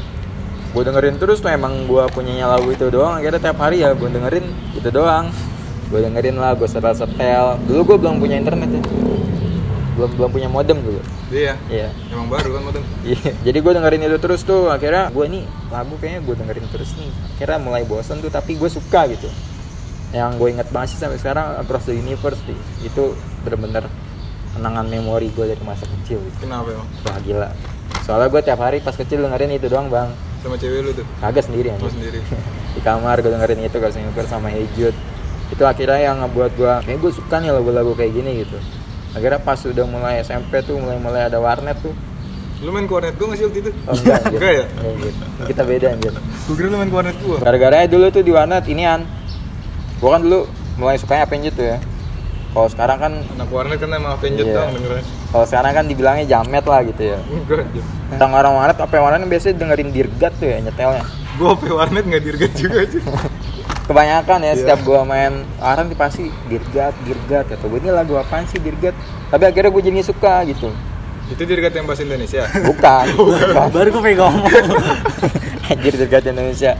[0.70, 3.18] gue dengerin terus tuh emang gue punyanya lagu itu doang.
[3.18, 4.46] Akhirnya tiap hari ya gue dengerin
[4.78, 5.26] itu doang.
[5.90, 7.58] Gue dengerin lah gue setel setel.
[7.66, 8.82] Dulu gue belum punya internet ya.
[9.98, 11.02] Belum belum punya modem dulu.
[11.34, 11.58] Iya.
[11.66, 11.90] iya.
[12.14, 12.82] Emang baru kan modem.
[13.02, 14.70] Iya, jadi gue dengerin itu terus tuh.
[14.70, 15.42] Akhirnya gue nih
[15.74, 17.10] lagu kayaknya gue dengerin terus nih.
[17.34, 19.26] Akhirnya mulai bosan tuh tapi gue suka gitu.
[20.14, 22.58] Yang gue inget banget sih sampai sekarang Across the Universe sih.
[22.86, 23.90] Itu bener-bener
[24.54, 26.22] kenangan memori gue dari masa kecil.
[26.22, 26.46] Gitu.
[26.46, 26.86] Kenapa emang?
[26.86, 27.50] wah gila.
[28.06, 31.04] Soalnya gue tiap hari pas kecil dengerin itu doang bang Sama cewek lu tuh.
[31.18, 32.20] kagak sendiri aja sendiri.
[32.74, 34.96] di kamar gue dengerin itu the Universe sama Hey Jude
[35.50, 38.56] itu akhirnya yang ngebuat gua kayak gue suka nih lagu-lagu kayak gini gitu
[39.10, 41.92] akhirnya pas udah mulai SMP tuh mulai mulai ada warnet tuh
[42.60, 43.70] Lu main warnet gua nggak sih waktu itu?
[43.82, 44.36] oh enggak anjir.
[44.36, 44.64] Enggak ya?
[44.70, 45.12] Enggak, anjir.
[45.48, 47.36] kita beda anjir Gua kira lu main warnet gua.
[47.38, 49.00] gara-gara dulu tuh di warnet inian
[49.98, 50.40] gua kan dulu
[50.76, 51.78] mulai sukanya Avenged tuh ya
[52.50, 54.54] kalau sekarang kan Anak warnet kan emang Avenged Iya.
[54.56, 55.04] doang dengerin.
[55.30, 57.18] Kalau sekarang kan dibilangnya jamet lah gitu ya.
[57.22, 57.82] Aja.
[58.18, 61.04] orang-orang warnet apa warnet biasanya dengerin dirgat tuh ya nyetelnya.
[61.38, 62.98] Gua pe warnet nggak dirget juga aja.
[63.90, 64.54] kebanyakan ya Iya.
[64.54, 68.94] setiap gua main warnet pasti dirgat dirgat atau gue ini lagu apaan sih dirgat?
[69.30, 70.70] Tapi akhirnya gue jadi suka gitu.
[71.30, 72.42] Itu dirget yang bahasa Indonesia.
[72.66, 73.04] bukan.
[73.18, 73.66] Bukan.
[73.70, 74.50] Baru gue pengen ngomong.
[75.70, 76.74] Anjir dirgat Indonesia.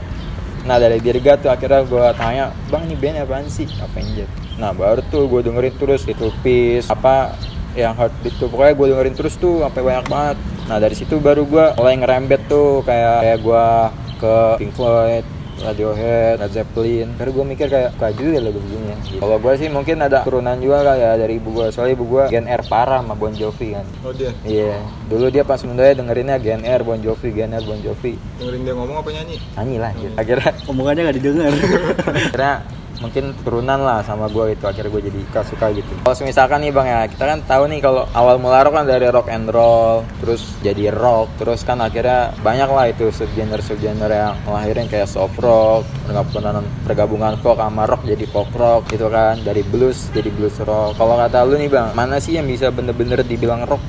[0.67, 3.65] Nah dari dirgat tuh akhirnya gua tanya bang ini band apaan sih?
[3.79, 4.27] Apa anjir
[4.59, 7.33] nah baru tuh gue dengerin terus itu peace apa
[7.75, 10.37] yang heartbeat tuh pokoknya gue dengerin terus tuh sampai banyak banget
[10.69, 15.25] nah dari situ baru gua mulai ngerembet tuh kayak kayak gua ke Pink Floyd
[15.61, 17.07] Radiohead, Led Zeppelin.
[17.15, 18.97] Baru gue mikir kayak kayak juga lagu begini.
[19.05, 19.21] Gitu.
[19.21, 21.67] Kalau gue sih mungkin ada turunan juga kali ya dari ibu gue.
[21.69, 23.85] Soalnya ibu gue Gen R parah sama Bon Jovi kan.
[24.01, 24.33] Oh dia.
[24.41, 28.17] Iya, dulu dia pas mudanya dengerinnya Gen R, Bon Jovi, Gen R, Bon Jovi.
[28.41, 29.37] Dengerin dia ngomong apa nyanyi?
[29.57, 30.13] Nyanyi lah, gitu.
[30.17, 31.51] akhirnya, omongannya nggak didengar
[32.09, 32.55] akhirnya
[33.01, 35.89] mungkin turunan lah sama gue itu akhirnya gue jadi suka gitu.
[36.05, 39.09] Kalau misalkan nih bang ya, kita kan tahu nih kalau awal mula rock kan dari
[39.09, 44.37] rock and roll, terus jadi rock, terus kan akhirnya banyak lah itu subgenre subgenre yang
[44.45, 49.65] ngelahirin kayak soft rock, pergabungan pergabungan folk sama rock jadi folk rock gitu kan, dari
[49.65, 50.95] blues jadi blues rock.
[50.95, 53.81] Kalau kata lu nih bang, mana sih yang bisa bener-bener dibilang rock?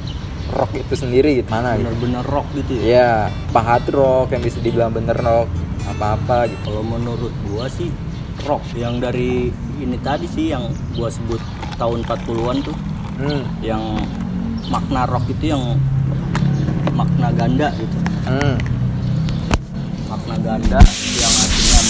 [0.53, 1.89] Rock itu sendiri gitu mana gitu?
[1.89, 5.49] bener-bener rock gitu ya Iya, apa hard rock yang bisa dibilang bener rock
[5.89, 6.61] apa-apa gitu.
[6.69, 7.89] kalau menurut gua sih
[8.47, 11.41] rock yang dari ini tadi sih yang gua sebut
[11.79, 12.77] tahun 40-an tuh.
[13.23, 13.83] Hmm, yang
[14.73, 15.79] makna rock itu yang
[16.97, 17.97] makna ganda gitu.
[18.27, 18.57] Hmm,
[20.11, 20.81] makna ganda
[21.19, 21.81] yang artinya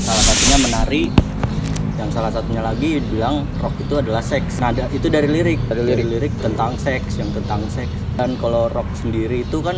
[0.00, 1.04] salah satunya menari
[2.00, 4.56] yang salah satunya lagi bilang rock itu adalah seks.
[4.64, 5.60] Nah itu dari lirik.
[5.68, 6.32] Dari lirik.
[6.40, 7.92] tentang seks yang tentang seks.
[8.16, 9.76] Dan kalau rock sendiri itu kan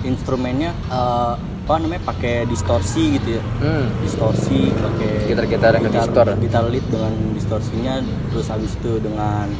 [0.00, 1.34] instrumennya eh,
[1.66, 3.86] apa namanya pakai distorsi gitu ya hmm.
[4.00, 6.26] distorsi pakai Gitar-gitar yang gitar, distor.
[6.38, 7.94] gitar lead dengan distorsinya
[8.30, 9.50] terus habis itu dengan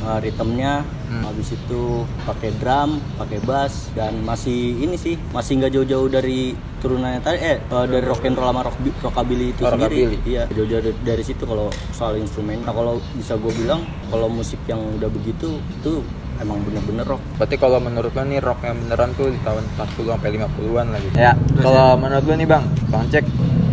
[0.00, 1.20] uh, ritmenya Hmm.
[1.20, 1.82] habis itu
[2.24, 7.58] pakai drum pakai bass dan masih ini sih masih nggak jauh-jauh dari turunannya tadi eh
[7.68, 10.18] uh, dari rock and roll sama rock rockabilly itu Oh, sendiri rockabilly.
[10.24, 14.58] iya jauh-jauh dari, dari situ kalau soal instrumen nah kalau bisa gue bilang kalau musik
[14.64, 16.00] yang udah begitu itu
[16.42, 20.14] emang bener-bener rock Berarti kalau menurut lo nih rock yang beneran tuh di tahun 40
[20.14, 21.08] sampai 50-an lagi.
[21.14, 23.24] Ya, kalau menurut lo nih Bang, Bang Cek,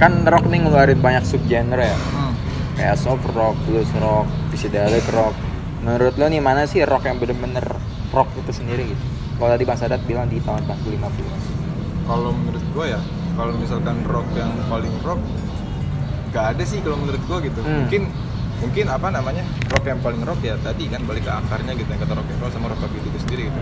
[0.01, 1.97] kan rock nih ngeluarin banyak subgenre ya.
[1.97, 2.33] Hmm.
[2.77, 5.33] Kayak soft rock, blues rock, psychedelic rock.
[5.81, 7.65] Menurut lo nih mana sih rock yang bener-bener
[8.13, 9.03] rock itu sendiri gitu?
[9.41, 11.39] Kalau tadi Bang Sadat bilang di tahun 40 50-an.
[12.05, 13.01] Kalau menurut gua ya,
[13.33, 15.21] kalau misalkan rock yang paling rock,
[16.29, 17.61] gak ada sih kalau menurut gua gitu.
[17.61, 17.85] Hmm.
[17.85, 18.03] Mungkin
[18.61, 21.99] mungkin apa namanya rock yang paling rock ya tadi kan balik ke akarnya gitu yang
[21.99, 23.59] kata rock and roll sama rockabilly itu sendiri gitu.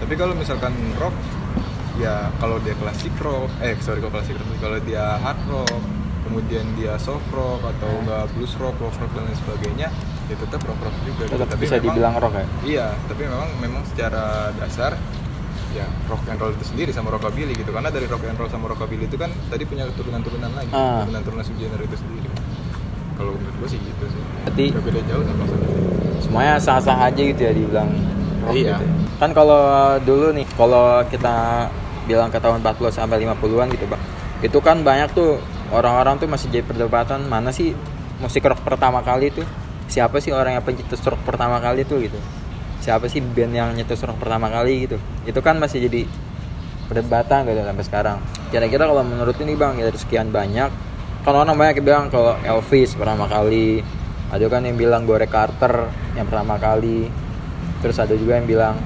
[0.00, 1.14] Tapi kalau misalkan rock
[1.96, 5.70] ya kalau dia klasik rock, eh sorry kalau klasik rock, kalau dia hard rock,
[6.24, 9.88] kemudian dia soft rock atau enggak blues rock, rock rock dan lain sebagainya,
[10.26, 11.22] ya tetap rock rock juga.
[11.24, 11.36] gitu.
[11.36, 12.46] Tetap Tapi bisa memang- dibilang rock ya.
[12.64, 14.24] Iya, tapi memang memang secara
[14.56, 14.96] dasar
[15.70, 18.66] ya rock and roll itu sendiri sama rockabilly gitu karena dari rock and roll sama
[18.66, 21.06] rockabilly itu kan tadi punya turunan-turunan lagi Ah.
[21.06, 22.19] turunan-turunan subgenre itu sendiri
[23.20, 25.66] kalau menurut gue sih gitu sih Berarti Gak beda jauh sama sama
[26.20, 27.90] semuanya sah-sah aja gitu ya dibilang
[28.40, 28.80] rock Iya.
[28.80, 28.84] gitu.
[28.88, 28.94] ya.
[29.20, 29.60] Kan kalau
[30.00, 31.68] dulu nih, kalau kita
[32.08, 34.00] bilang ke tahun 40 sampai 50-an gitu, Bang.
[34.40, 35.36] Itu kan banyak tuh
[35.68, 37.76] orang-orang tuh masih jadi perdebatan mana sih
[38.16, 39.44] musik rock pertama kali tuh?
[39.92, 42.16] Siapa sih orang yang pencetus rock pertama kali tuh gitu?
[42.80, 44.96] Siapa sih band yang nyetus rock pertama kali gitu?
[45.28, 46.08] Itu kan masih jadi
[46.88, 48.16] perdebatan gitu sampai sekarang.
[48.48, 50.70] Kira-kira kalau menurut ini Bang, ya dari sekian banyak
[51.20, 53.84] kan orang banyak yang bilang kalau Elvis pertama kali.
[54.30, 57.10] Ada kan yang bilang Gore Carter yang pertama kali.
[57.82, 58.76] Terus ada juga yang bilang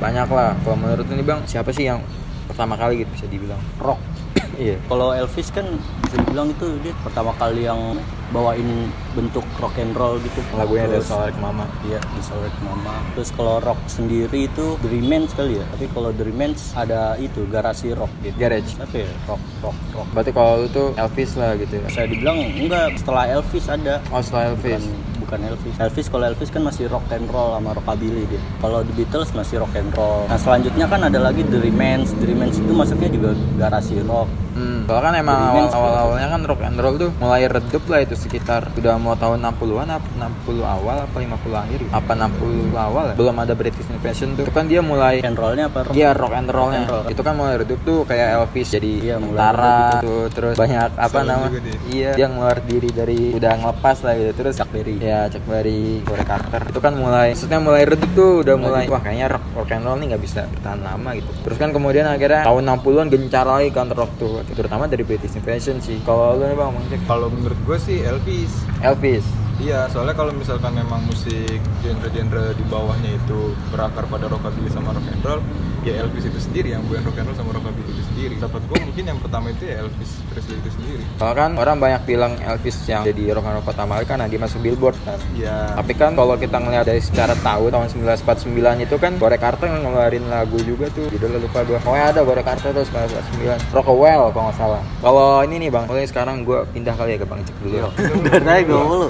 [0.00, 0.56] banyak lah.
[0.64, 2.00] Kalau menurut ini bang siapa sih yang
[2.48, 3.60] pertama kali gitu bisa dibilang?
[3.76, 4.15] Rock
[4.56, 5.64] iya Kalau Elvis kan
[6.00, 7.96] bisa dibilang itu dia pertama kali yang
[8.28, 10.42] bawain bentuk rock and roll gitu.
[10.52, 12.98] lagunya Solar ke Mama Iya, di Solid Mama.
[13.14, 15.64] Terus kalau rock sendiri itu The Remains kali ya.
[15.68, 18.34] Tapi kalau The Remains ada itu garasi rock gitu.
[18.34, 18.74] Garage.
[18.76, 19.10] Apa ya?
[19.24, 20.06] Rock, rock, rock.
[20.10, 23.94] berarti kalau tuh Elvis lah gitu ya Saya dibilang enggak setelah Elvis ada.
[24.10, 25.74] oh setelah Elvis Bukan, bukan Elvis.
[25.82, 28.38] Elvis kalau Elvis kan masih rock and roll sama rockabilly dia.
[28.62, 30.30] Kalau The Beatles masih rock and roll.
[30.30, 32.14] Nah selanjutnya kan ada lagi The Remains.
[32.14, 34.30] The Remains itu masuknya juga garasi rock.
[34.54, 34.86] hmm.
[34.86, 38.14] Soalnya kan emang awal awal awalnya kan rock and roll tuh mulai redup lah itu
[38.14, 40.08] sekitar udah mau tahun 60-an apa
[40.46, 41.92] 60 awal apa 50 akhir gitu.
[41.92, 43.14] Apa 60 awal ya?
[43.18, 44.44] Belum ada British Invasion tuh.
[44.46, 45.78] Itu kan dia mulai Rock and rollnya apa?
[45.90, 45.94] Rock?
[45.98, 47.04] Iya rock and rollnya Rock and roll.
[47.10, 51.18] itu kan mulai redup tuh kayak Elvis jadi Iya, mulai tentara gitu terus banyak apa
[51.22, 51.46] nama
[51.88, 54.94] iya dia ngeluar diri dari udah ngelepas lah gitu terus Chuck Berry.
[55.00, 59.00] ya Chuck Berry Corey Carter itu kan mulai maksudnya mulai redup tuh udah mulai wah
[59.02, 62.42] kayaknya rock, rock and roll nih nggak bisa bertahan lama gitu terus kan kemudian akhirnya
[62.44, 66.56] tahun 60-an gencar lagi kan rock tuh terutama dari British Invasion sih kalau lu nih
[66.56, 66.70] bang
[67.06, 68.52] Kalau menurut gue sih Elvis.
[68.82, 74.92] Elvis Iya, soalnya kalau misalkan memang musik genre-genre di bawahnya itu berakar pada rockabilly sama
[74.92, 75.40] rock and roll,
[75.80, 78.34] ya Elvis itu sendiri yang bukan rock and roll sama rockabilly itu sendiri.
[78.36, 81.02] Dapat gue mungkin yang pertama itu ya Elvis Presley itu sendiri.
[81.16, 84.36] kalau kan orang banyak bilang Elvis yang jadi rock and roll pertama kali kan dia
[84.36, 85.56] masuk Billboard kan Iya.
[85.72, 90.28] Tapi kan kalau kita ngelihat dari secara tahun tahun 1949 itu kan Gore Carter ngeluarin
[90.28, 91.80] lagu juga tuh judulnya lupa gua.
[91.88, 93.72] Oh ada Gore Carter tuh 1949.
[93.72, 94.82] Rockawell kalau nggak salah.
[95.00, 97.76] Kalau ini nih bang, mulai sekarang gua pindah kali ya ke bang Cek dulu.
[97.80, 97.88] ya.
[98.26, 99.08] Dari tadi gue mulu.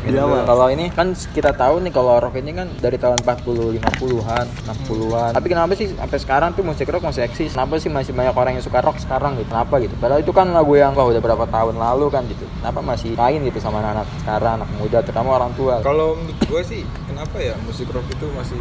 [0.00, 0.16] Gitu.
[0.16, 5.30] Kalau ini kan kita tahu nih kalau rock ini kan dari tahun 40 50-an, 60-an.
[5.36, 7.52] Tapi kenapa sih sampai sekarang tuh musik rock masih eksis?
[7.52, 9.52] Kenapa sih masih banyak orang yang suka rock sekarang gitu?
[9.52, 9.94] Kenapa gitu?
[10.00, 12.48] Padahal itu kan lagu yang wah udah berapa tahun lalu kan gitu.
[12.60, 15.84] Kenapa masih main gitu sama anak-anak sekarang, anak muda, terutama orang tua?
[15.84, 16.82] Kalau menurut gue sih,
[17.20, 18.56] kenapa ya musik rock itu masih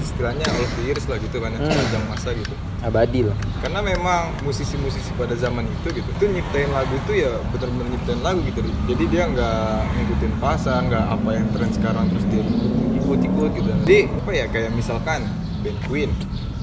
[0.00, 1.68] istilahnya all the years lah gitu kan, Hmm.
[1.68, 2.56] sepanjang masa gitu.
[2.80, 3.36] Abadi loh.
[3.60, 8.40] Karena memang musisi-musisi pada zaman itu gitu, itu nyiptain lagu itu ya bener-bener nyiptain lagu
[8.48, 8.64] gitu.
[8.88, 9.60] Jadi dia nggak
[9.92, 12.42] ngikutin pasar, nggak apa yang tren sekarang terus dia
[12.96, 13.68] ikut-ikut gitu.
[13.84, 15.20] Jadi apa ya kayak misalkan
[15.60, 16.08] band Queen,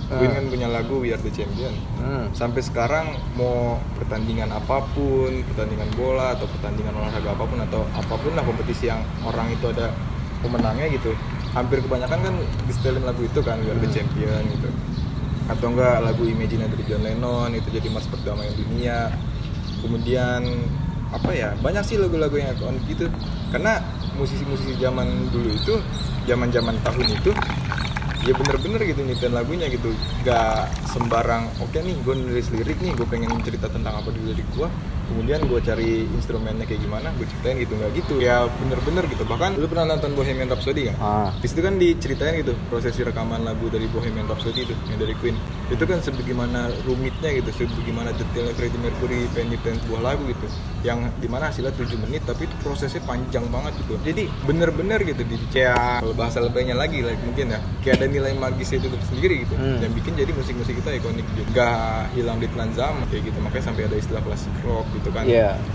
[0.10, 0.38] Queen Hmm.
[0.42, 1.78] kan punya lagu We Are The Champion.
[2.02, 2.26] Hmm.
[2.34, 8.18] Sampai sekarang mau pertandingan apa pun, pertandingan bola atau pertandingan olahraga apa pun atau apa
[8.18, 9.94] pun lah kompetisi yang orang itu ada
[10.42, 11.14] pemenangnya gitu.
[11.56, 12.34] Hampir kebanyakan kan
[12.68, 13.96] di setelin lagu itu kan We Are The Hmm.
[13.96, 14.70] Champion gitu.
[15.48, 19.16] Atau enggak lagu Imagine dari John Lennon itu jadi mars perdamaian dunia.
[19.80, 20.42] Kemudian
[21.16, 23.08] apa ya banyak sih lagu-lagu yang ikonik gitu.
[23.56, 23.80] Karena
[24.20, 25.80] musisi-musisi zaman dulu itu
[26.28, 27.32] zaman-zaman tahun itu
[28.26, 29.96] ya bener-bener gitu nyiptain lagunya gitu.
[30.28, 34.48] Gak sembarang oke nih gue nulis lirik nih gue pengen cerita tentang apa di lirik
[34.60, 34.68] gue
[35.08, 38.14] kemudian gue cari instrumennya kayak gimana gue ciptain gitu nggak gitu.
[38.20, 39.24] Ya bener-bener gitu.
[39.24, 41.30] Bahkan lu pernah nonton Bohemian Rhapsody kan Ah.
[41.38, 45.38] di situ kan diceritain gitu prosesi rekaman lagu dari Bohemian Rhapsody itu yang dari Queen.
[45.70, 50.46] Itu kan sebagaimana rumitnya gitu sebagaimana detailnya Freddie Mercury pengen nyiptain sebuah lagu gitu.
[50.86, 53.98] Yang di mana hasilnya 7 menit tapi itu prosesnya panjang banget gitu.
[54.06, 57.60] Jadi bener-bener gitu di kayak kalau bahasa lebaynya lagi like, mungkin ya.
[57.82, 59.56] Kayak ada nilai magis itu sendiri gitu.
[59.56, 59.82] Hmm.
[59.82, 63.38] yang bikin jadi musik-musik kita ikonik gitu gak hilang di telan zaman kayak gitu.
[63.42, 65.24] Makanya sampai ada istilah klasik rock gitu kan.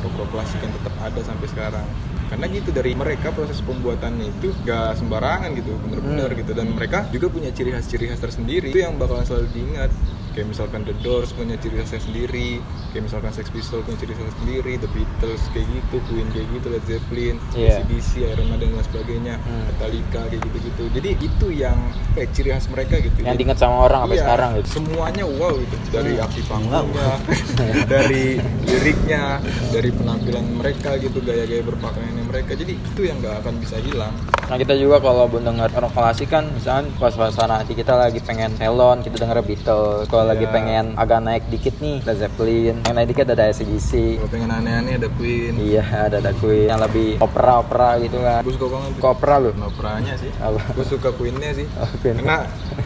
[0.01, 1.87] Rock rock klasik yang tetap ada sampai sekarang.
[2.31, 6.39] Karena gitu dari mereka proses pembuatannya itu gak sembarangan gitu bener-bener Hmm.
[6.39, 6.53] gitu.
[6.55, 8.71] Dan mereka juga punya ciri khas ciri khas tersendiri.
[8.71, 9.91] Itu yang bakalan selalu diingat
[10.31, 14.35] kayak misalkan The Doors punya ciri khasnya sendiri kayak misalkan Sex Pistols punya ciri khasnya
[14.37, 17.37] sendiri The Beatles kayak gitu Queen kayak gitu Led Zeppelin.
[17.53, 19.63] ACDC Iron Maiden dan lain sebagainya Hmm.
[19.67, 21.79] Metallica kayak gitu-gitu jadi itu yang
[22.13, 24.69] kayak ciri khas mereka gitu Yang diingat sama orang sampai Iya, sekarang gitu.
[24.71, 26.25] semuanya wow gitu dari Hmm.
[26.25, 27.11] aksi panggungnya
[27.93, 28.25] dari
[28.65, 29.23] liriknya
[29.69, 34.59] dari penampilan mereka gitu gaya-gaya berpakaiannya mereka jadi itu yang nggak akan bisa hilang Nah
[34.59, 38.99] kita juga kalau mendengar rock klasik kan misalkan pas suasana hati kita lagi pengen melon
[38.99, 40.53] kita denger Beatles kalau lagi Iya.
[40.53, 42.75] pengen agak naik dikit nih Led Zeppelin.
[42.81, 45.53] Yang naik dikit ada ACDC kalau pengen aneh-aneh ada Queen.
[45.57, 46.67] Iya ada ada Queen.
[46.67, 48.41] Yang lebih opera opera gitu kan.
[48.41, 48.91] Gue suka banget.
[48.97, 49.51] Kok opera lu?
[49.53, 50.31] Nggak perannya sih.
[50.39, 50.61] Apa?
[50.71, 51.67] gue suka Queennya sih.
[51.75, 52.15] Oh, Queen.
[52.17, 52.39] karena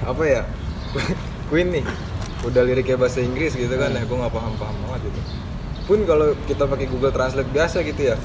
[0.03, 0.43] apa ya
[1.49, 1.85] Queen nih
[2.43, 4.03] udah liriknya bahasa Inggris gitu kan ya.
[4.03, 5.21] Gue nggak paham paham banget gitu.
[5.85, 8.17] Pun kalau kita pakai Google Translate biasa gitu ya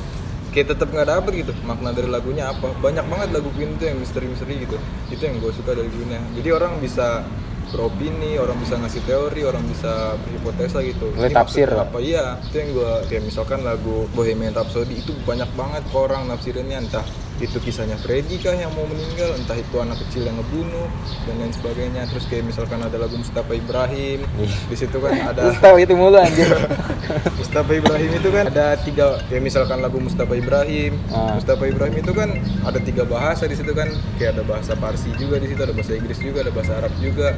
[0.49, 2.73] kayak tetap nggak dapet gitu makna dari lagunya apa.
[2.75, 4.79] Banyak banget lagu Queen tuh yang misteri-misteri gitu.
[5.07, 6.23] Itu yang gue suka dari Queennya.
[6.33, 7.21] Jadi orang bisa
[7.69, 11.13] beropini orang bisa ngasih teori orang bisa berhipotesa gitu.
[11.13, 11.69] Ini tafsir.
[11.69, 11.97] apa?
[12.01, 17.05] Iya itu yang gue kayak misalkan lagu Bohemian Rhapsody itu banyak banget orang nafsirinnya entah
[17.39, 19.31] itu kisahnya Freddy kah yang mau meninggal?
[19.33, 20.87] Entah itu anak kecil yang ngebunuh
[21.23, 22.03] dan lain sebagainya.
[22.11, 24.27] Terus kayak misalkan ada lagu Mustafa Ibrahim.
[24.67, 26.51] Di situ kan ada tahu itu mulu anjir
[27.39, 30.99] Mustafa Ibrahim itu kan ada tiga kayak misalkan lagu Mustafa Ibrahim.
[31.09, 31.39] Ah.
[31.39, 32.29] Mustafa Ibrahim itu kan
[32.67, 33.87] ada tiga bahasa di situ kan.
[34.19, 37.31] Kayak ada bahasa Parsi juga di situ ada bahasa Inggris juga ada bahasa Arab juga.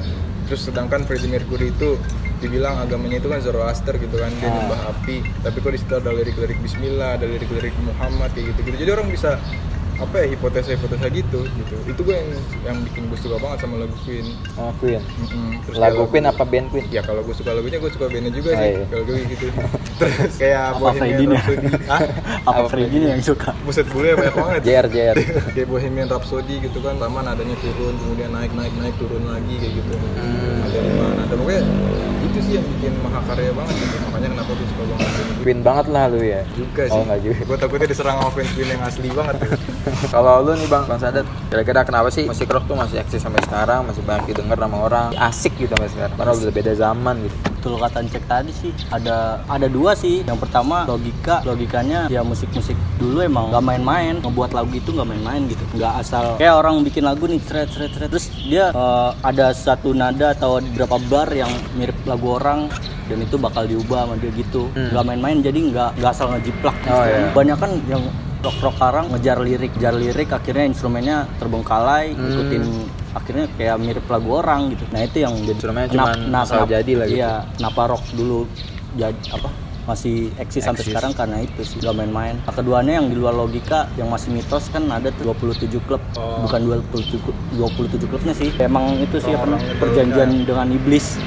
[0.50, 1.96] Terus sedangkan Freddie Mercury itu
[2.42, 4.34] dibilang agamanya itu kan Zoroaster gitu kan.
[4.42, 4.54] Dia Ah.
[4.66, 5.22] nyembah api.
[5.46, 9.08] Tapi kok di situ ada lirik-lirik Bismillah ada lirik-lirik Muhammad kayak gitu gitu jadi orang
[9.14, 9.38] bisa
[10.02, 12.30] apa ya hipotesa hipotesa gitu gitu itu gue yang
[12.64, 14.98] yang bikin gue suka banget sama lagu Queen Oh, Queen.
[14.98, 15.62] Mm-mm.
[15.64, 16.86] Terus Lagu Queen apa band Queen?
[16.90, 18.86] ya kalau gue suka lagunya gue suka bandnya juga Oh, sih iya.
[18.88, 19.46] kalau gue gitu
[20.02, 21.30] terus kayak Apa Bohemian?
[21.30, 22.02] Rhapsody Hah?
[22.42, 23.50] Apa Apa Freddy yang suka?
[23.62, 25.16] buset bule banyak banget JR JR.
[25.56, 29.74] kayak Bohemian Rhapsody gitu kan sama nadanya turun kemudian naik naik naik turun lagi kayak
[29.76, 30.64] gitu Hmm.
[30.64, 31.62] ada di mana ada pokoknya
[32.22, 35.10] itu sih yang bikin mahakarya banget gitu makanya kenapa gue suka banget
[35.42, 36.42] Queen banget lah lu ya.
[36.52, 37.42] juga sih Oh, enggak juga.
[37.44, 39.52] gue takutnya diserang sama fans Queen yang asli banget tuh
[40.04, 43.38] Kalau lu nih Bang, Bang Sadat, kira-kira kenapa sih musik rock tuh masih eksis sampai
[43.42, 46.16] sekarang, masih banyak didengar sama orang, asik gitu sampai sekarang.
[46.16, 47.36] Padahal udah beda zaman gitu.
[47.52, 50.24] Betul kata cek tadi sih ada ada dua sih.
[50.24, 55.42] Yang pertama logika logikanya ya musik-musik dulu emang nggak main-main ngebuat lagu itu nggak main-main
[55.46, 59.52] gitu nggak asal kayak orang bikin lagu nih seret seret seret terus dia eh, ada
[59.52, 62.66] satu nada atau beberapa bar yang mirip lagu orang
[63.06, 66.94] dan itu bakal diubah sama dia gitu nggak main-main jadi nggak nggak asal ngejiplak Hmm.
[66.94, 67.30] Oh, iya.
[67.32, 68.02] banyak kan yang
[68.42, 72.26] rock rock sekarang ngejar lirik ngejar lirik akhirnya instrumennya terbengkalai Hmm.
[72.28, 72.64] ikutin
[73.12, 74.84] akhirnya kayak mirip lagu orang gitu.
[74.90, 77.18] Nah itu yang jadi Instrumennya cuman nah, asal kenapa- jadi lah gitu.
[77.18, 78.40] iya kenapa rock dulu
[78.94, 79.50] jadi apa
[79.82, 82.38] masih eksis sampai sekarang karena itu sih gak main-main.
[82.40, 85.98] Nah, keduanya yang di luar logika yang masih mitos kan ada tuh 27 klub.
[86.14, 86.46] Oh.
[86.46, 88.54] bukan 27 klub- 27 klubnya sih.
[88.58, 91.18] Emang itu sih apa namanya, itu perjanjian dengan iblis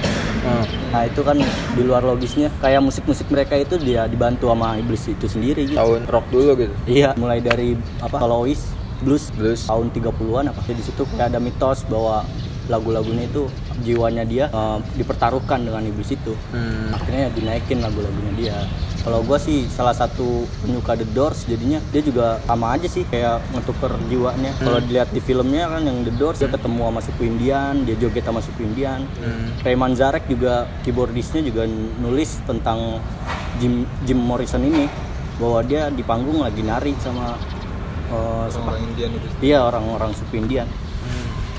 [0.44, 0.64] Hmm.
[0.92, 1.40] nah itu kan
[1.74, 6.04] di luar logisnya kayak musik-musik mereka itu dia dibantu sama iblis itu sendiri gitu Tahun
[6.04, 6.74] rock dulu gitu.
[6.85, 8.61] Iya, mulai dari apa solois,
[9.00, 9.64] blues, Blues.
[9.64, 10.61] tahun 30-an apa.
[10.68, 12.22] Jadi di situ kayak ada mitos bahwa
[12.68, 13.48] lagu-lagunya itu
[13.85, 16.33] jiwanya dia eh, dipertaruhkan dengan iblis itu.
[16.52, 16.92] Hmm.
[16.92, 18.57] Akhirnya dinaikin lagu-lagunya dia.
[19.05, 23.45] Kalau gua sih salah satu penyuka The Doors jadinya dia juga sama aja sih kayak
[23.53, 24.57] ngetuker jiwanya.
[24.57, 28.25] Kalau dilihat di filmnya kan yang The Doors dia ketemu sama suku Indian, dia joget
[28.25, 29.05] sama suku Indian.
[29.21, 29.53] Hmm.
[29.61, 31.69] Ray Manzarek juga keyboardisnya juga
[32.01, 33.05] nulis tentang
[33.61, 34.88] Jim Jim Morrison ini
[35.37, 37.37] bahwa dia di panggung lagi nari sama
[38.09, 40.69] uh, orang-orang Indian itu iya orang-orang suku Indian.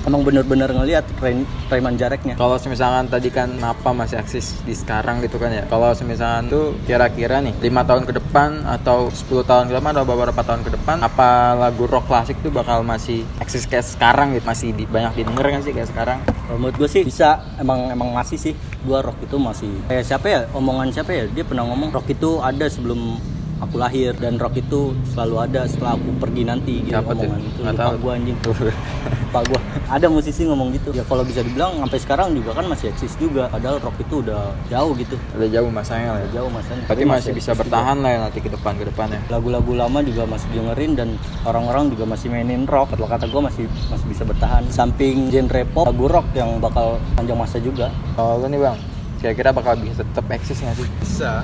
[0.06, 2.38] Emang bener-bener ngelihat Ray Manzareknya.
[2.38, 5.66] Kalau misalkan tadi kan apa masih eksis di sekarang gitu kan ya.
[5.66, 10.06] Kalau misalkan tuh kira-kira nih lima tahun ke depan atau 10 tahun ke depan atau
[10.06, 14.46] beberapa tahun ke depan apa lagu rock klasik tuh bakal masih eksis kayak sekarang gitu
[14.46, 16.20] masih di, banyak didengar kan sih kayak sekarang.
[16.46, 18.54] Kalau menurut gue sih bisa emang emang masih sih
[18.86, 22.38] gua rock itu masih kayak siapa ya omongan siapa ya dia pernah ngomong rock itu
[22.38, 23.18] ada sebelum
[23.64, 27.40] aku lahir dan rock itu selalu ada setelah aku pergi nanti gitu Siapa omongan.
[27.40, 27.94] Itu lupa tahu.
[28.04, 28.38] gua anjing.
[29.26, 29.60] Lupa gua.
[29.92, 30.90] Ada musisi ngomong gitu.
[30.92, 33.48] Ya kalau bisa dibilang sampai sekarang juga kan masih eksis juga.
[33.48, 35.16] Padahal rock itu udah jauh gitu.
[35.36, 36.36] Udah jauh masanya lah udah ya.
[36.42, 36.84] jauh masanya.
[36.88, 39.20] Tapi masih bisa eksis bertahan lah ya nanti ke depan ke depannya.
[39.24, 39.32] juga.
[39.40, 41.10] lagu-lagu lama juga masih dengerin dan
[41.48, 42.96] orang-orang juga masih mainin rock.
[42.96, 44.64] Kalau kata gua masih masih bisa bertahan.
[44.68, 47.88] Samping genre pop lagu rock yang bakal panjang masa juga.
[48.16, 48.78] Kalau lu nih bang,
[49.20, 50.90] kira-kira bakal bisa tetap eksis nggak sih?
[51.02, 51.44] bisa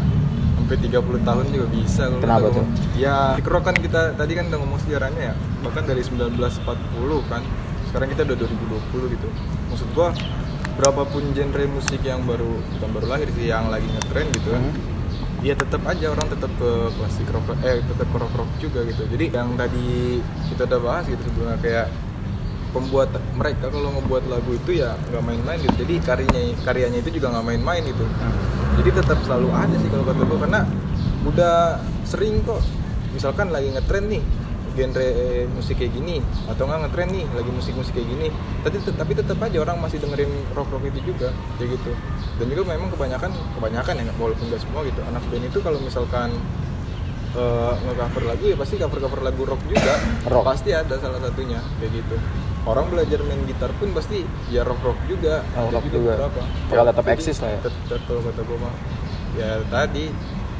[0.71, 2.65] sampai 30 tahun juga bisa kalau Kenapa tuh?
[2.95, 7.43] ya rock kan kita tadi kan udah ngomong sejarahnya ya bahkan dari 1940 kan
[7.91, 9.27] sekarang kita udah 2020 gitu.
[9.67, 10.15] Maksud gua
[10.79, 12.47] berapapun genre musik yang baru
[12.79, 15.43] bukan baru lahir sih yang lagi ngetren gitu kan Hmm.
[15.43, 19.03] ya tetap aja orang tetap ke klasik rock eh tetap ke rock rock juga gitu.
[19.11, 21.87] Jadi yang tadi kita udah bahas gitu sebelumnya kayak
[22.71, 25.83] pembuat mereka kalau ngebuat lagu itu ya nggak main-main gitu.
[25.83, 28.07] Jadi karyanya karyanya itu juga nggak main-main gitu
[28.79, 30.61] jadi tetap selalu ada sih kalau kata gue karena
[31.27, 31.55] udah
[32.07, 32.61] sering kok.
[33.11, 34.23] Misalkan lagi ngetren nih
[34.71, 38.27] genre eh, musik kayak gini atau nggak ngetren nih lagi musik-musik kayak gini
[38.63, 41.91] tapi tapi tetap aja orang masih dengerin rock rock itu juga kayak gitu.
[42.39, 46.29] Dan juga memang kebanyakan kebanyakan ya walaupun nggak semua gitu anak band itu kalau misalkan
[47.35, 49.93] eh, nge-cover lagu ya pasti cover-cover lagu rock juga.
[50.31, 50.45] Rock.
[50.47, 52.15] pasti ada salah satunya kayak gitu
[52.63, 56.13] orang belajar main gitar pun pasti ya rock rock juga Oh, rock juga.
[56.15, 56.41] beberapa.
[56.67, 57.59] Bakal tetap eksis lah ya.
[57.63, 58.73] tetap kalau kata gue mah
[59.33, 60.05] ya tadi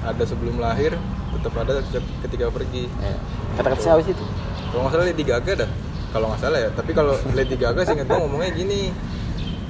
[0.01, 0.97] ada sebelum lahir
[1.31, 1.73] tetap ada
[2.21, 3.15] ketika pergi Ya.
[3.53, 4.25] Kata-kata siapa sih itu?
[4.67, 5.69] kalau nggak salah Lady Gaga dah
[6.09, 8.81] kalau nggak salah ya tapi kalau Lady Gaga sih gue ngomongnya gini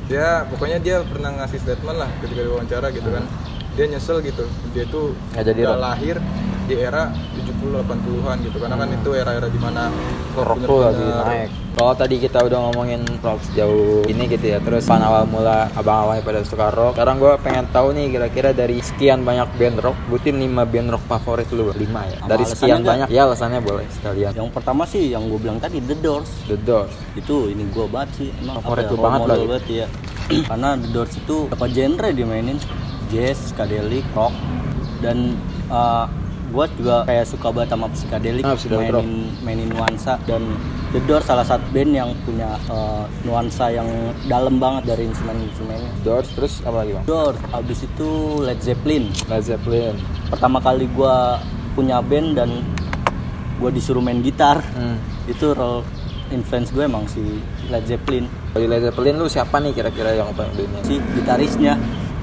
[0.06, 3.24] dia pokoknya dia pernah ngasih statement lah ketika diwawancara gitu kan
[3.72, 6.16] dia nyesel gitu dia tuh Nggak jadi lahir
[6.72, 9.92] di era 70 80-an gitu karena kan itu era-era di mana
[10.34, 11.50] rock tuh lagi naik.
[11.72, 16.24] Kalau tadi kita udah ngomongin rock sejauh ini gitu ya, terus pan awal mula abang-abangnya
[16.24, 17.00] pada suka rock.
[17.00, 21.04] Sekarang gue pengen tahu nih kira-kira dari sekian banyak band rock, butin 5 band rock
[21.08, 22.18] favorit lu, 5 ya.
[22.20, 24.32] Sama Dari sekian banyak, ya alasannya boleh sekalian.
[24.36, 26.92] yang pertama sih yang gue bilang tadi The Doors The Doors.
[27.16, 29.46] itu ini gue banget sih emang Favorit lu banget lagi.
[29.48, 29.88] banget ya
[30.52, 32.58] karena The Doors itu apa genre dimainin
[33.08, 34.36] jazz, psychedelic, rock
[35.00, 35.40] dan
[36.52, 40.44] gue juga kayak suka banget sama psychedelic Ah, mainin mainin nuansa dan
[40.92, 43.88] The Doors salah satu band yang punya uh, nuansa yang
[44.28, 47.04] dalam banget dari instrumen-instrumennya Doors terus apa lagi bang?
[47.06, 48.10] Doors abis itu
[48.42, 49.96] Led Zeppelin Led Zeppelin.
[50.28, 51.16] pertama kali gue
[51.72, 52.50] punya band dan
[53.58, 55.00] gue disuruh main gitar Hmm.
[55.26, 55.88] itu role
[56.28, 57.20] influence gue emang si
[57.68, 60.80] Led Zeppelin Dari Led Zeppelin lu siapa nih kira-kira yang ini?
[60.84, 61.80] si gitarisnya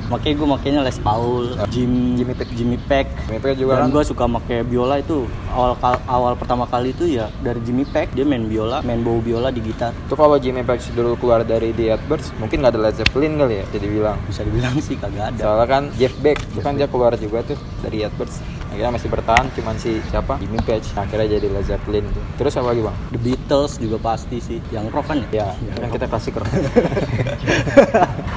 [0.09, 2.51] makanya gue makainya Les Paul Jim Jimmy Page.
[2.53, 3.95] Jimmy Page Jimmy Page juga dan kan?
[3.95, 8.25] gue suka pakai biola itu awal awal pertama kali itu ya dari Jimmy Page dia
[8.25, 11.93] main biola main bow biola di gitar Itu kalau Jimmy Page dulu keluar dari The
[11.93, 14.17] Yardbirds, mungkin nggak ada Led Zeppelin kali ya, jadi bilang.
[14.25, 17.59] bisa dibilang sih kagak ada Soalnya kan Jeff Beck, itu kan dia keluar juga tuh
[17.85, 18.41] dari Yardbirds.
[18.69, 20.37] Akhirnya masih bertahan, cuman si siapa?
[20.39, 20.93] Jimmy Page.
[20.95, 22.23] Akhirnya jadi Led Zeppelin tuh.
[22.37, 22.97] Terus apa lagi bang?
[23.13, 26.49] The Beatles juga pasti sih yang rock kan ya Ya, kan kita klasik rock.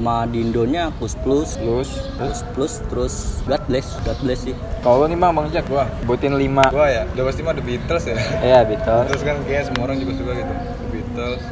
[0.00, 5.04] sama di Indonya Plus Plus Terus, Plus Plus terus God Bless God Bless sih kalau
[5.04, 5.84] nih bang, bang Jack, Gua.
[6.00, 6.64] sebutin lima.
[6.72, 8.16] Gua ya, udah pasti mah The Beatles ya.
[8.40, 9.12] Iya, Beatles.
[9.12, 10.54] Terus kan kayaknya semua orang juga suka gitu.
[10.56, 11.42] The Beatles.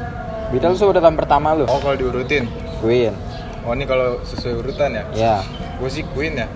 [0.49, 1.69] Beatles tuh udah tahun pertama lu.
[1.69, 2.49] Oh kalau diurutin.
[2.81, 3.13] Queen.
[3.61, 5.03] Oh ini kalau sesuai urutan ya.
[5.13, 5.35] Ya.
[5.77, 6.49] Gue sih Queen ya.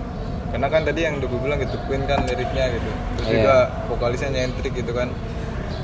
[0.50, 2.90] Karena kan tadi yang udah gue bilang gitu Queen kan liriknya gitu.
[2.90, 3.34] Terus Iya.
[3.38, 3.54] juga
[3.94, 5.14] vokalisnya nyentrik gitu kan.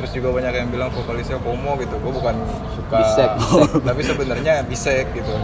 [0.03, 1.95] Terus juga banyak yang bilang vokalisnya homo gitu.
[2.03, 2.35] Gue bukan
[2.75, 2.99] suka.
[2.99, 3.71] Bisek, bisek.
[3.87, 5.35] tapi sebenarnya bisek gitu.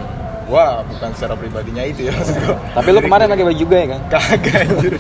[0.47, 2.55] Wah, bukan secara pribadinya itu ya maksud gua.
[2.79, 4.01] Tapi lu kemarin pakai baju juga ya kan?
[4.15, 4.95] Kagak anjir.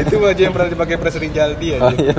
[0.00, 1.78] itu baju yang pernah dipakai Pres Rijaldi ya.
[1.84, 2.16] Oh iya.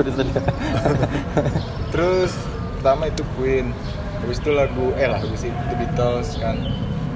[1.92, 2.30] Terus
[2.78, 3.74] pertama itu Queen.
[4.22, 6.62] Habis itu lagu eh lagu sih The Beatles kan.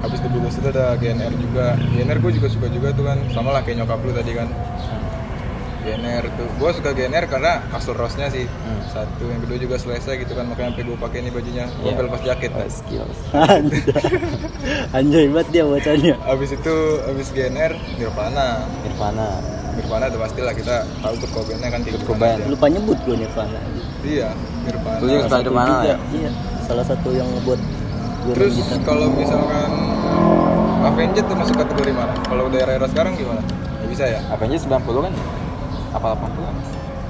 [0.03, 1.79] Habis The Beatles itu ada GNR juga.
[1.79, 3.17] GNR gue juga suka juga tuh kan.
[3.31, 4.51] Sama lah kayak nyokap lu tadi kan.
[5.85, 6.49] GNR tuh.
[6.57, 8.49] Gue suka GNR karena kasur rosnya sih.
[8.49, 8.81] Hmm.
[8.89, 10.49] Satu, yang kedua juga selesai gitu kan.
[10.49, 11.65] Makanya sampai gue pakai ini bajunya.
[11.77, 12.09] Gue Iya.
[12.09, 12.51] pas jaket.
[12.51, 13.17] Oh, skills.
[14.97, 16.75] anjay banget dia bacanya Habis itu
[17.05, 18.65] habis GNR Nirvana.
[18.81, 19.27] Nirvana.
[19.75, 22.39] Nirvana udah pasti lah kita tahu Kurt Cobain kan Kurt Cobain.
[22.47, 23.59] lupa nyebut gue Nirvana
[24.01, 24.29] Iya,
[24.63, 24.97] Nirvana.
[25.27, 25.97] Satu Nirvana juga, ya?
[26.15, 26.31] iya
[26.65, 27.59] salah satu yang ngebuat
[28.33, 29.69] Terus kalau misalkan
[30.81, 32.13] Avenged tuh masuk kategori mana?
[32.23, 33.41] Kalau udah era-era sekarang gimana?
[33.81, 34.19] Nggak bisa ya?
[34.29, 35.13] Avengers 90 kan?
[35.95, 36.55] Apa 80 kan?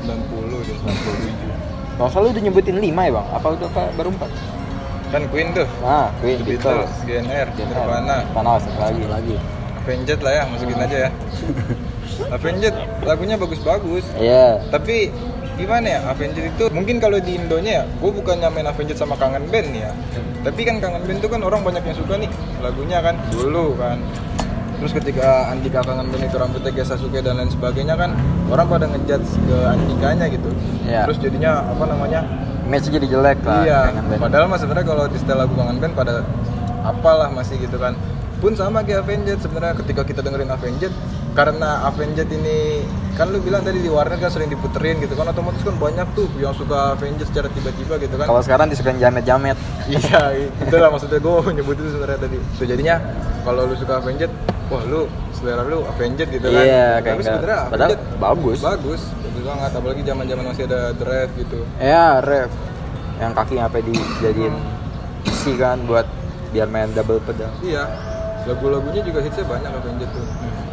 [0.05, 3.27] 90 dan 97 Kalau salah lu udah nyebutin 5 ya bang?
[3.33, 5.09] Apa udah apa, baru 4?
[5.15, 5.67] Kan Queen tuh.
[5.81, 8.15] Nah, Queen, The Beatles, Beatles, GNR, Nirvana.
[8.25, 9.03] Nirvana satu lagi.
[9.07, 9.35] Lagi.
[9.85, 11.09] Avenged lah ya, masukin aja ya.
[12.35, 12.75] Avenged
[13.05, 14.05] lagunya bagus-bagus.
[14.17, 14.59] Iya.
[14.69, 15.13] Tapi
[15.55, 19.47] gimana ya, Avenged itu mungkin kalau di Indonya ya Gue bukan nyamain Avenged sama Kangen
[19.47, 19.91] Band nih ya.
[20.43, 22.29] Tapi kan Kangen Band tuh kan orang banyak yang suka nih
[22.59, 23.97] lagunya kan Dulu kan
[24.85, 28.13] Terus ketika Andika Kangen itu rambutnya kayak Sasuke dan lain sebagainya kan
[28.53, 30.53] Orang pada ngejudge ke Andikanya gitu
[30.85, 31.09] Iya.
[31.09, 32.21] Terus jadinya apa namanya
[32.69, 33.61] Match jadi jelek lah.
[33.61, 33.81] iya,
[34.17, 36.25] padahal mas sebenarnya kalau di setel lagu kangen band pada
[36.81, 37.93] apalah masih gitu kan.
[38.41, 40.89] Pun sama kayak Avenged sebenarnya ketika kita dengerin Avenged
[41.37, 42.81] karena Avenged ini
[43.13, 46.25] kan lu bilang tadi di warnet kan sering diputerin gitu kan otomatis kan banyak tuh
[46.41, 48.25] yang suka Avenged secara tiba-tiba gitu kan.
[48.25, 49.57] Kalau sekarang disukain jamet-jamet.
[49.85, 52.37] iya, itu lah maksudnya gue nyebut itu sebenarnya tadi.
[52.57, 52.97] Tuh jadinya
[53.45, 54.33] kalau lu suka Avenged,
[54.71, 55.01] wah lu
[55.35, 56.63] selera lu Avenged gitu kan.
[56.65, 58.59] Iya, kayak Tapi sebenarnya Padahal bagus.
[58.63, 61.59] Bagus, bagus banget apalagi zaman-zaman masih ada dread gitu.
[61.77, 62.51] Ya, ref.
[63.21, 64.55] Yang kaki apa dijadiin
[65.25, 66.07] isi kan buat
[66.51, 67.51] biar main double pedal.
[67.61, 67.83] Iya,
[68.45, 70.25] lagu-lagunya juga hitsnya banyak Avenged tuh.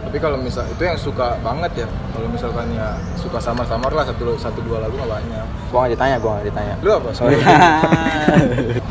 [0.03, 1.89] Tapi kalau misal itu yang suka banget ya.
[2.12, 5.45] Kalau misalkan ya suka samar-samar lah satu satu dua lagu nggak banyak.
[5.73, 6.75] Gua nggak ditanya, gua nggak ditanya.
[6.85, 7.09] Lu apa?
[7.16, 7.41] Sorry.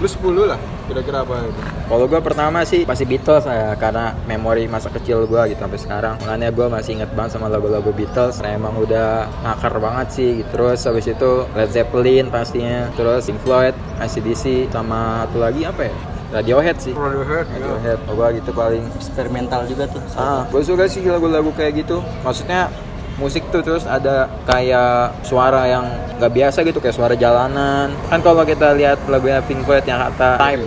[0.02, 0.60] Lu 10 lah.
[0.90, 1.62] Kira-kira apa itu?
[1.62, 6.16] Kalau gue pertama sih pasti Beatles ya karena memori masa kecil gue gitu sampai sekarang.
[6.26, 8.42] Makanya gue masih inget banget sama lagu-lagu Beatles.
[8.42, 10.30] Karena emang udah ngakar banget sih.
[10.42, 10.50] gitu.
[10.58, 12.90] Terus habis itu Led Zeppelin pastinya.
[12.98, 15.94] Terus Pink Floyd, ACDC sama satu lagi apa ya?
[16.32, 16.92] Radiohead sih.
[16.92, 17.46] Radiohead.
[17.46, 17.56] ya.
[17.60, 18.00] Radiohead.
[18.08, 18.84] Oh, gue gitu paling.
[18.96, 22.00] eksperimental juga tuh Ah, gue suka sih lagu-lagu kayak gitu.
[22.24, 22.72] Maksudnya
[23.20, 25.86] musik tuh terus ada kayak suara yang
[26.18, 27.92] nggak biasa gitu kayak suara jalanan.
[28.08, 30.64] Kan kalau kita lihat lagunya Pink Floyd yang kata time,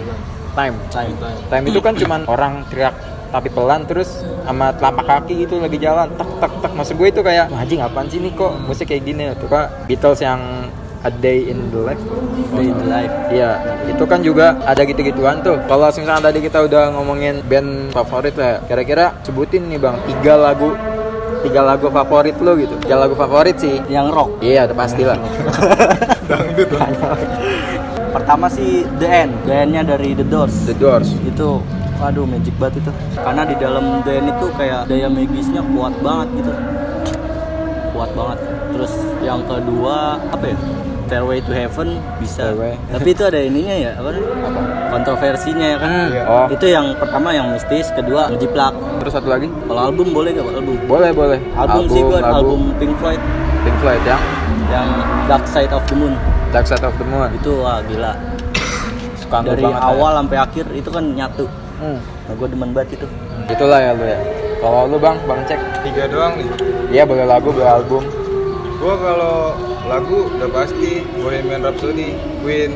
[0.55, 1.13] time, Time.
[1.51, 2.95] time itu kan cuman orang teriak
[3.35, 7.19] tapi pelan terus sama telapak kaki gitu lagi jalan tak tak tak maksud gue itu
[7.19, 10.39] kayak "Wah, anjing apaan sih nih kok musik kayak gini tuh kak Beatles yang
[11.05, 12.01] A Day in the Life
[12.57, 13.13] Day in the Life.
[13.29, 13.51] Iya,
[13.87, 15.61] itu kan juga ada gitu-gituan tuh.
[15.69, 20.35] Kalau misalnya tadi kita udah ngomongin band favorit lah, ya, kira-kira sebutin nih bang tiga
[20.41, 20.73] lagu,
[21.45, 22.75] tiga lagu favorit lo gitu.
[22.81, 23.77] Tiga lagu favorit sih.
[23.93, 25.21] yang rock Iya, udah pasti lah.
[26.25, 26.73] Dangdut
[28.15, 31.11] pertama sih The End The End-nya dari The Doors The Doors.
[31.27, 31.59] itu
[31.99, 36.29] aduh magic banget itu karena di dalam The End itu kayak daya magisnya kuat banget
[36.39, 36.53] gitu
[37.91, 38.39] kuat banget
[38.71, 38.93] terus
[39.25, 40.57] yang kedua apa ya
[41.05, 42.75] Stairway to Heaven bisa Stairway.
[42.89, 44.61] tapi itu ada ininya ya apa, apa?
[44.91, 46.23] kontroversinya ya kan Iya.
[46.25, 49.47] Oh, itu yang pertama yang mistis kedua jiplak terus satu lagi?
[49.63, 51.39] kalau album boleh gak album Boleh, boleh.
[51.55, 53.21] album, sih gua lagu album Pink Floyd
[53.61, 54.23] Pink Floyd yang
[54.67, 54.89] yang
[55.25, 56.15] Dark Side of the Moon
[56.51, 57.29] Dark Side of the Moon.
[57.31, 58.13] itu wah gila
[59.15, 59.87] Suka dari banget ya.
[59.87, 61.99] awal sampai akhir itu kan nyatu Hmm.
[62.25, 63.07] nah gue demen banget itu
[63.45, 64.17] Itulah ya lu ya.
[64.57, 65.61] Kalau lu bang, bang cek.
[65.83, 66.49] Tiga doang nih.
[66.89, 68.01] Iya boleh lagu, boleh album.
[68.79, 69.53] Gua kalau
[69.85, 72.73] lagu udah pasti Bohemian Rhapsody, Queen.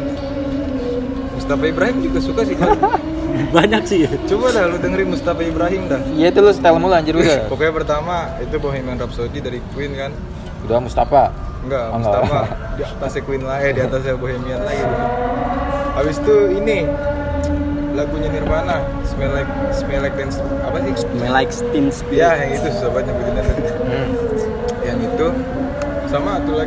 [1.35, 2.75] Mustafa Ibrahim juga suka sih gua.
[3.57, 4.05] Banyak sih.
[4.27, 6.01] Coba dah lu dengerin Mustafa Ibrahim dah.
[6.11, 7.47] Iya itu lu setel mulu anjir udah.
[7.53, 10.11] Pokoknya pertama itu Bohemian Rhapsody dari Queen kan.
[10.67, 11.31] Udah Mustafa.
[11.65, 12.21] Enggak, Oh, enggak.
[12.23, 12.41] Mustafa
[12.79, 14.85] di atasnya Queen lah, eh di atasnya Bohemian lagi.
[15.97, 16.79] Habis itu ini
[17.95, 20.31] lagunya Nirvana, Smell Like Smell Like Teen
[20.63, 20.93] apa sih?
[21.03, 22.23] Smell like Teen Spirit.
[22.23, 23.43] Ya, yang itu susah banget nyebutinnya.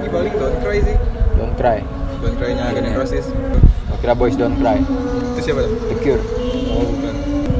[0.02, 0.97] Lagi paling Don't Cry sih.
[1.38, 1.80] Don't cry.
[2.22, 3.26] Don't Cry-nya Gun N' Roses.
[4.02, 4.82] Kira boys don't cry.
[5.38, 5.78] Itu siapa tuh?
[5.93, 6.22] The Cure.
[6.74, 7.14] Oh, bukan.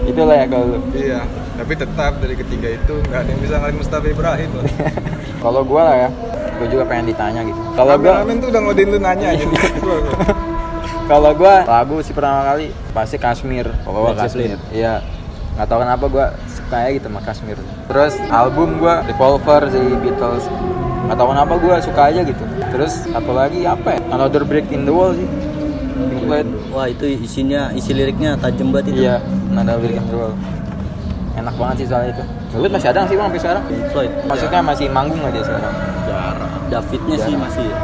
[0.10, 0.78] Itulah ya kalau lu.
[0.98, 1.22] Iya,
[1.54, 4.50] tapi tetap dari ketiga itu nggak ada yang bisa ngalahin Mustafa Ibrahim.
[5.46, 6.10] Kalau gua lah ya,
[6.58, 7.62] gua juga pengen ditanya gitu.
[7.78, 9.46] Kalau gua Kameramen tuh udah ngodein lu nanya aja.
[9.86, 9.98] Gua.
[11.10, 13.68] kalau gua lagu sih pertama kali pasti Kashmir.
[13.86, 14.58] Pokoknya Led Kashmir.
[14.74, 14.94] Iya.
[15.58, 17.58] Nggak tahu kenapa gua suka ya gitu sama Kashmir.
[17.90, 20.46] Terus album gua Revolver si Beatles.
[21.08, 22.44] Nggak tahu kenapa gua suka aja gitu.
[22.72, 24.00] Terus satu lagi apa ya?
[24.14, 25.28] Another Brick in the Wall sih.
[26.02, 26.48] Pink Floyd.
[26.72, 29.02] Wah itu isinya isi liriknya tajam banget itu.
[29.06, 29.22] Iya,
[29.54, 30.34] Another Brick in the Wall.
[31.38, 32.24] Enak banget sih soal itu.
[32.52, 33.64] Dulu masih ada nggak sih bang sampai sekarang?
[33.68, 34.12] Pink Floyd.
[34.28, 35.74] Maksudnya masih manggung nggak dia sekarang?
[36.08, 36.52] Jarang.
[36.72, 37.44] Davidnya sih Jarang.
[37.44, 37.78] masih ya.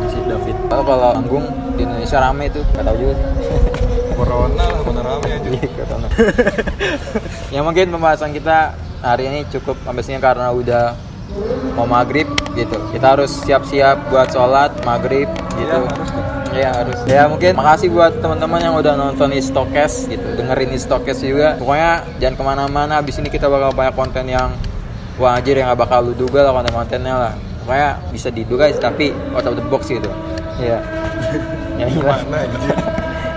[0.00, 0.56] Masih David.
[0.68, 1.44] Kalau kalau manggung
[1.76, 3.58] di Indonesia rame tuh, nggak tahu juga sih.
[4.20, 5.48] Corona lah, rame aja.
[5.48, 6.00] Iya, tahu.
[7.54, 10.92] ya mungkin pembahasan kita hari ini cukup sampai sini karena udah
[11.74, 12.76] mau maghrib gitu.
[12.90, 15.78] Kita harus siap-siap buat sholat maghrib gitu.
[16.50, 16.98] Iya, harus.
[17.06, 21.54] Ya mungkin makasih buat teman-teman yang udah nonton Istokes gitu, dengerin Istokes juga.
[21.54, 22.92] Pokoknya jangan ke mana-mana.
[22.98, 24.50] Abis ini kita bakal banyak konten yang
[25.14, 27.32] wah anjir yang gak bakal lu duga lah konten-kontennya lah.
[27.62, 30.10] Pokoknya bisa diduga sih, tapi out of the box gitu.
[30.58, 30.82] Iya.
[31.80, 32.20] yang jelas,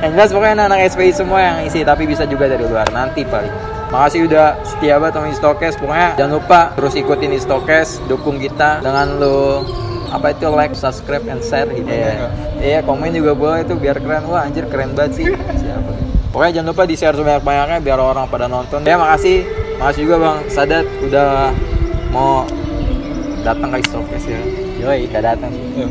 [0.02, 3.54] yang jelas pokoknya anak-anak SPI semua yang isi, tapi bisa juga dari luar nanti paling.
[3.94, 5.78] Makasih udah setia banget sama Istokes.
[5.78, 9.62] Pokoknya jangan lupa terus ikutin Istokes, dukung kita dengan lu
[10.10, 12.30] apa itu like, subscribe, and share gitu ya.
[12.58, 14.26] Iya, komen juga boleh itu biar keren.
[14.30, 15.30] Wah, anjir keren banget sih.
[15.30, 15.94] Siapa?
[16.34, 18.82] Pokoknya jangan lupa di share sebanyak-banyaknya biar orang pada nonton.
[18.82, 19.46] Ya, makasih.
[19.78, 21.54] Makasih juga Bang Sadat udah
[22.10, 22.50] mau
[23.46, 24.41] datang ke Istokes ya.
[24.82, 25.66] Yoi, gak datang sih.
[25.82, 25.88] Iya.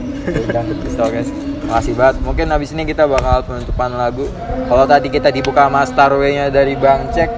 [0.50, 1.28] Udah ke Istokes.
[1.70, 2.16] Makasih banget.
[2.26, 4.26] Mungkin habis ini kita bakal penutupan lagu.
[4.66, 7.30] Kalau tadi kita dibuka sama Starway-nya dari Bang Cek,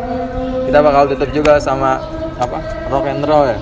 [0.74, 2.02] kita bakal tutup juga sama
[2.34, 2.58] apa?
[2.90, 3.54] Rock and roll ya.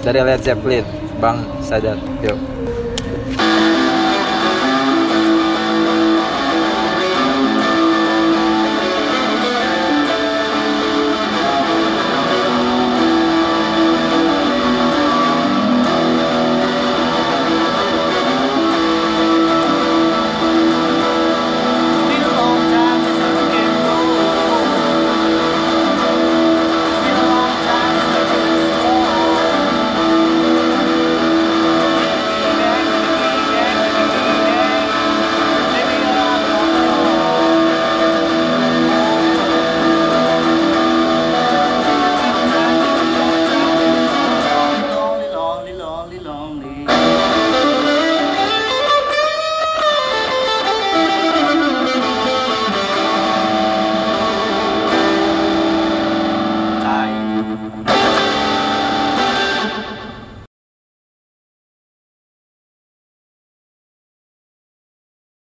[0.00, 0.80] Dari Led Zeppelin,
[1.20, 2.00] Bang Sadat.
[2.24, 2.53] Yuk.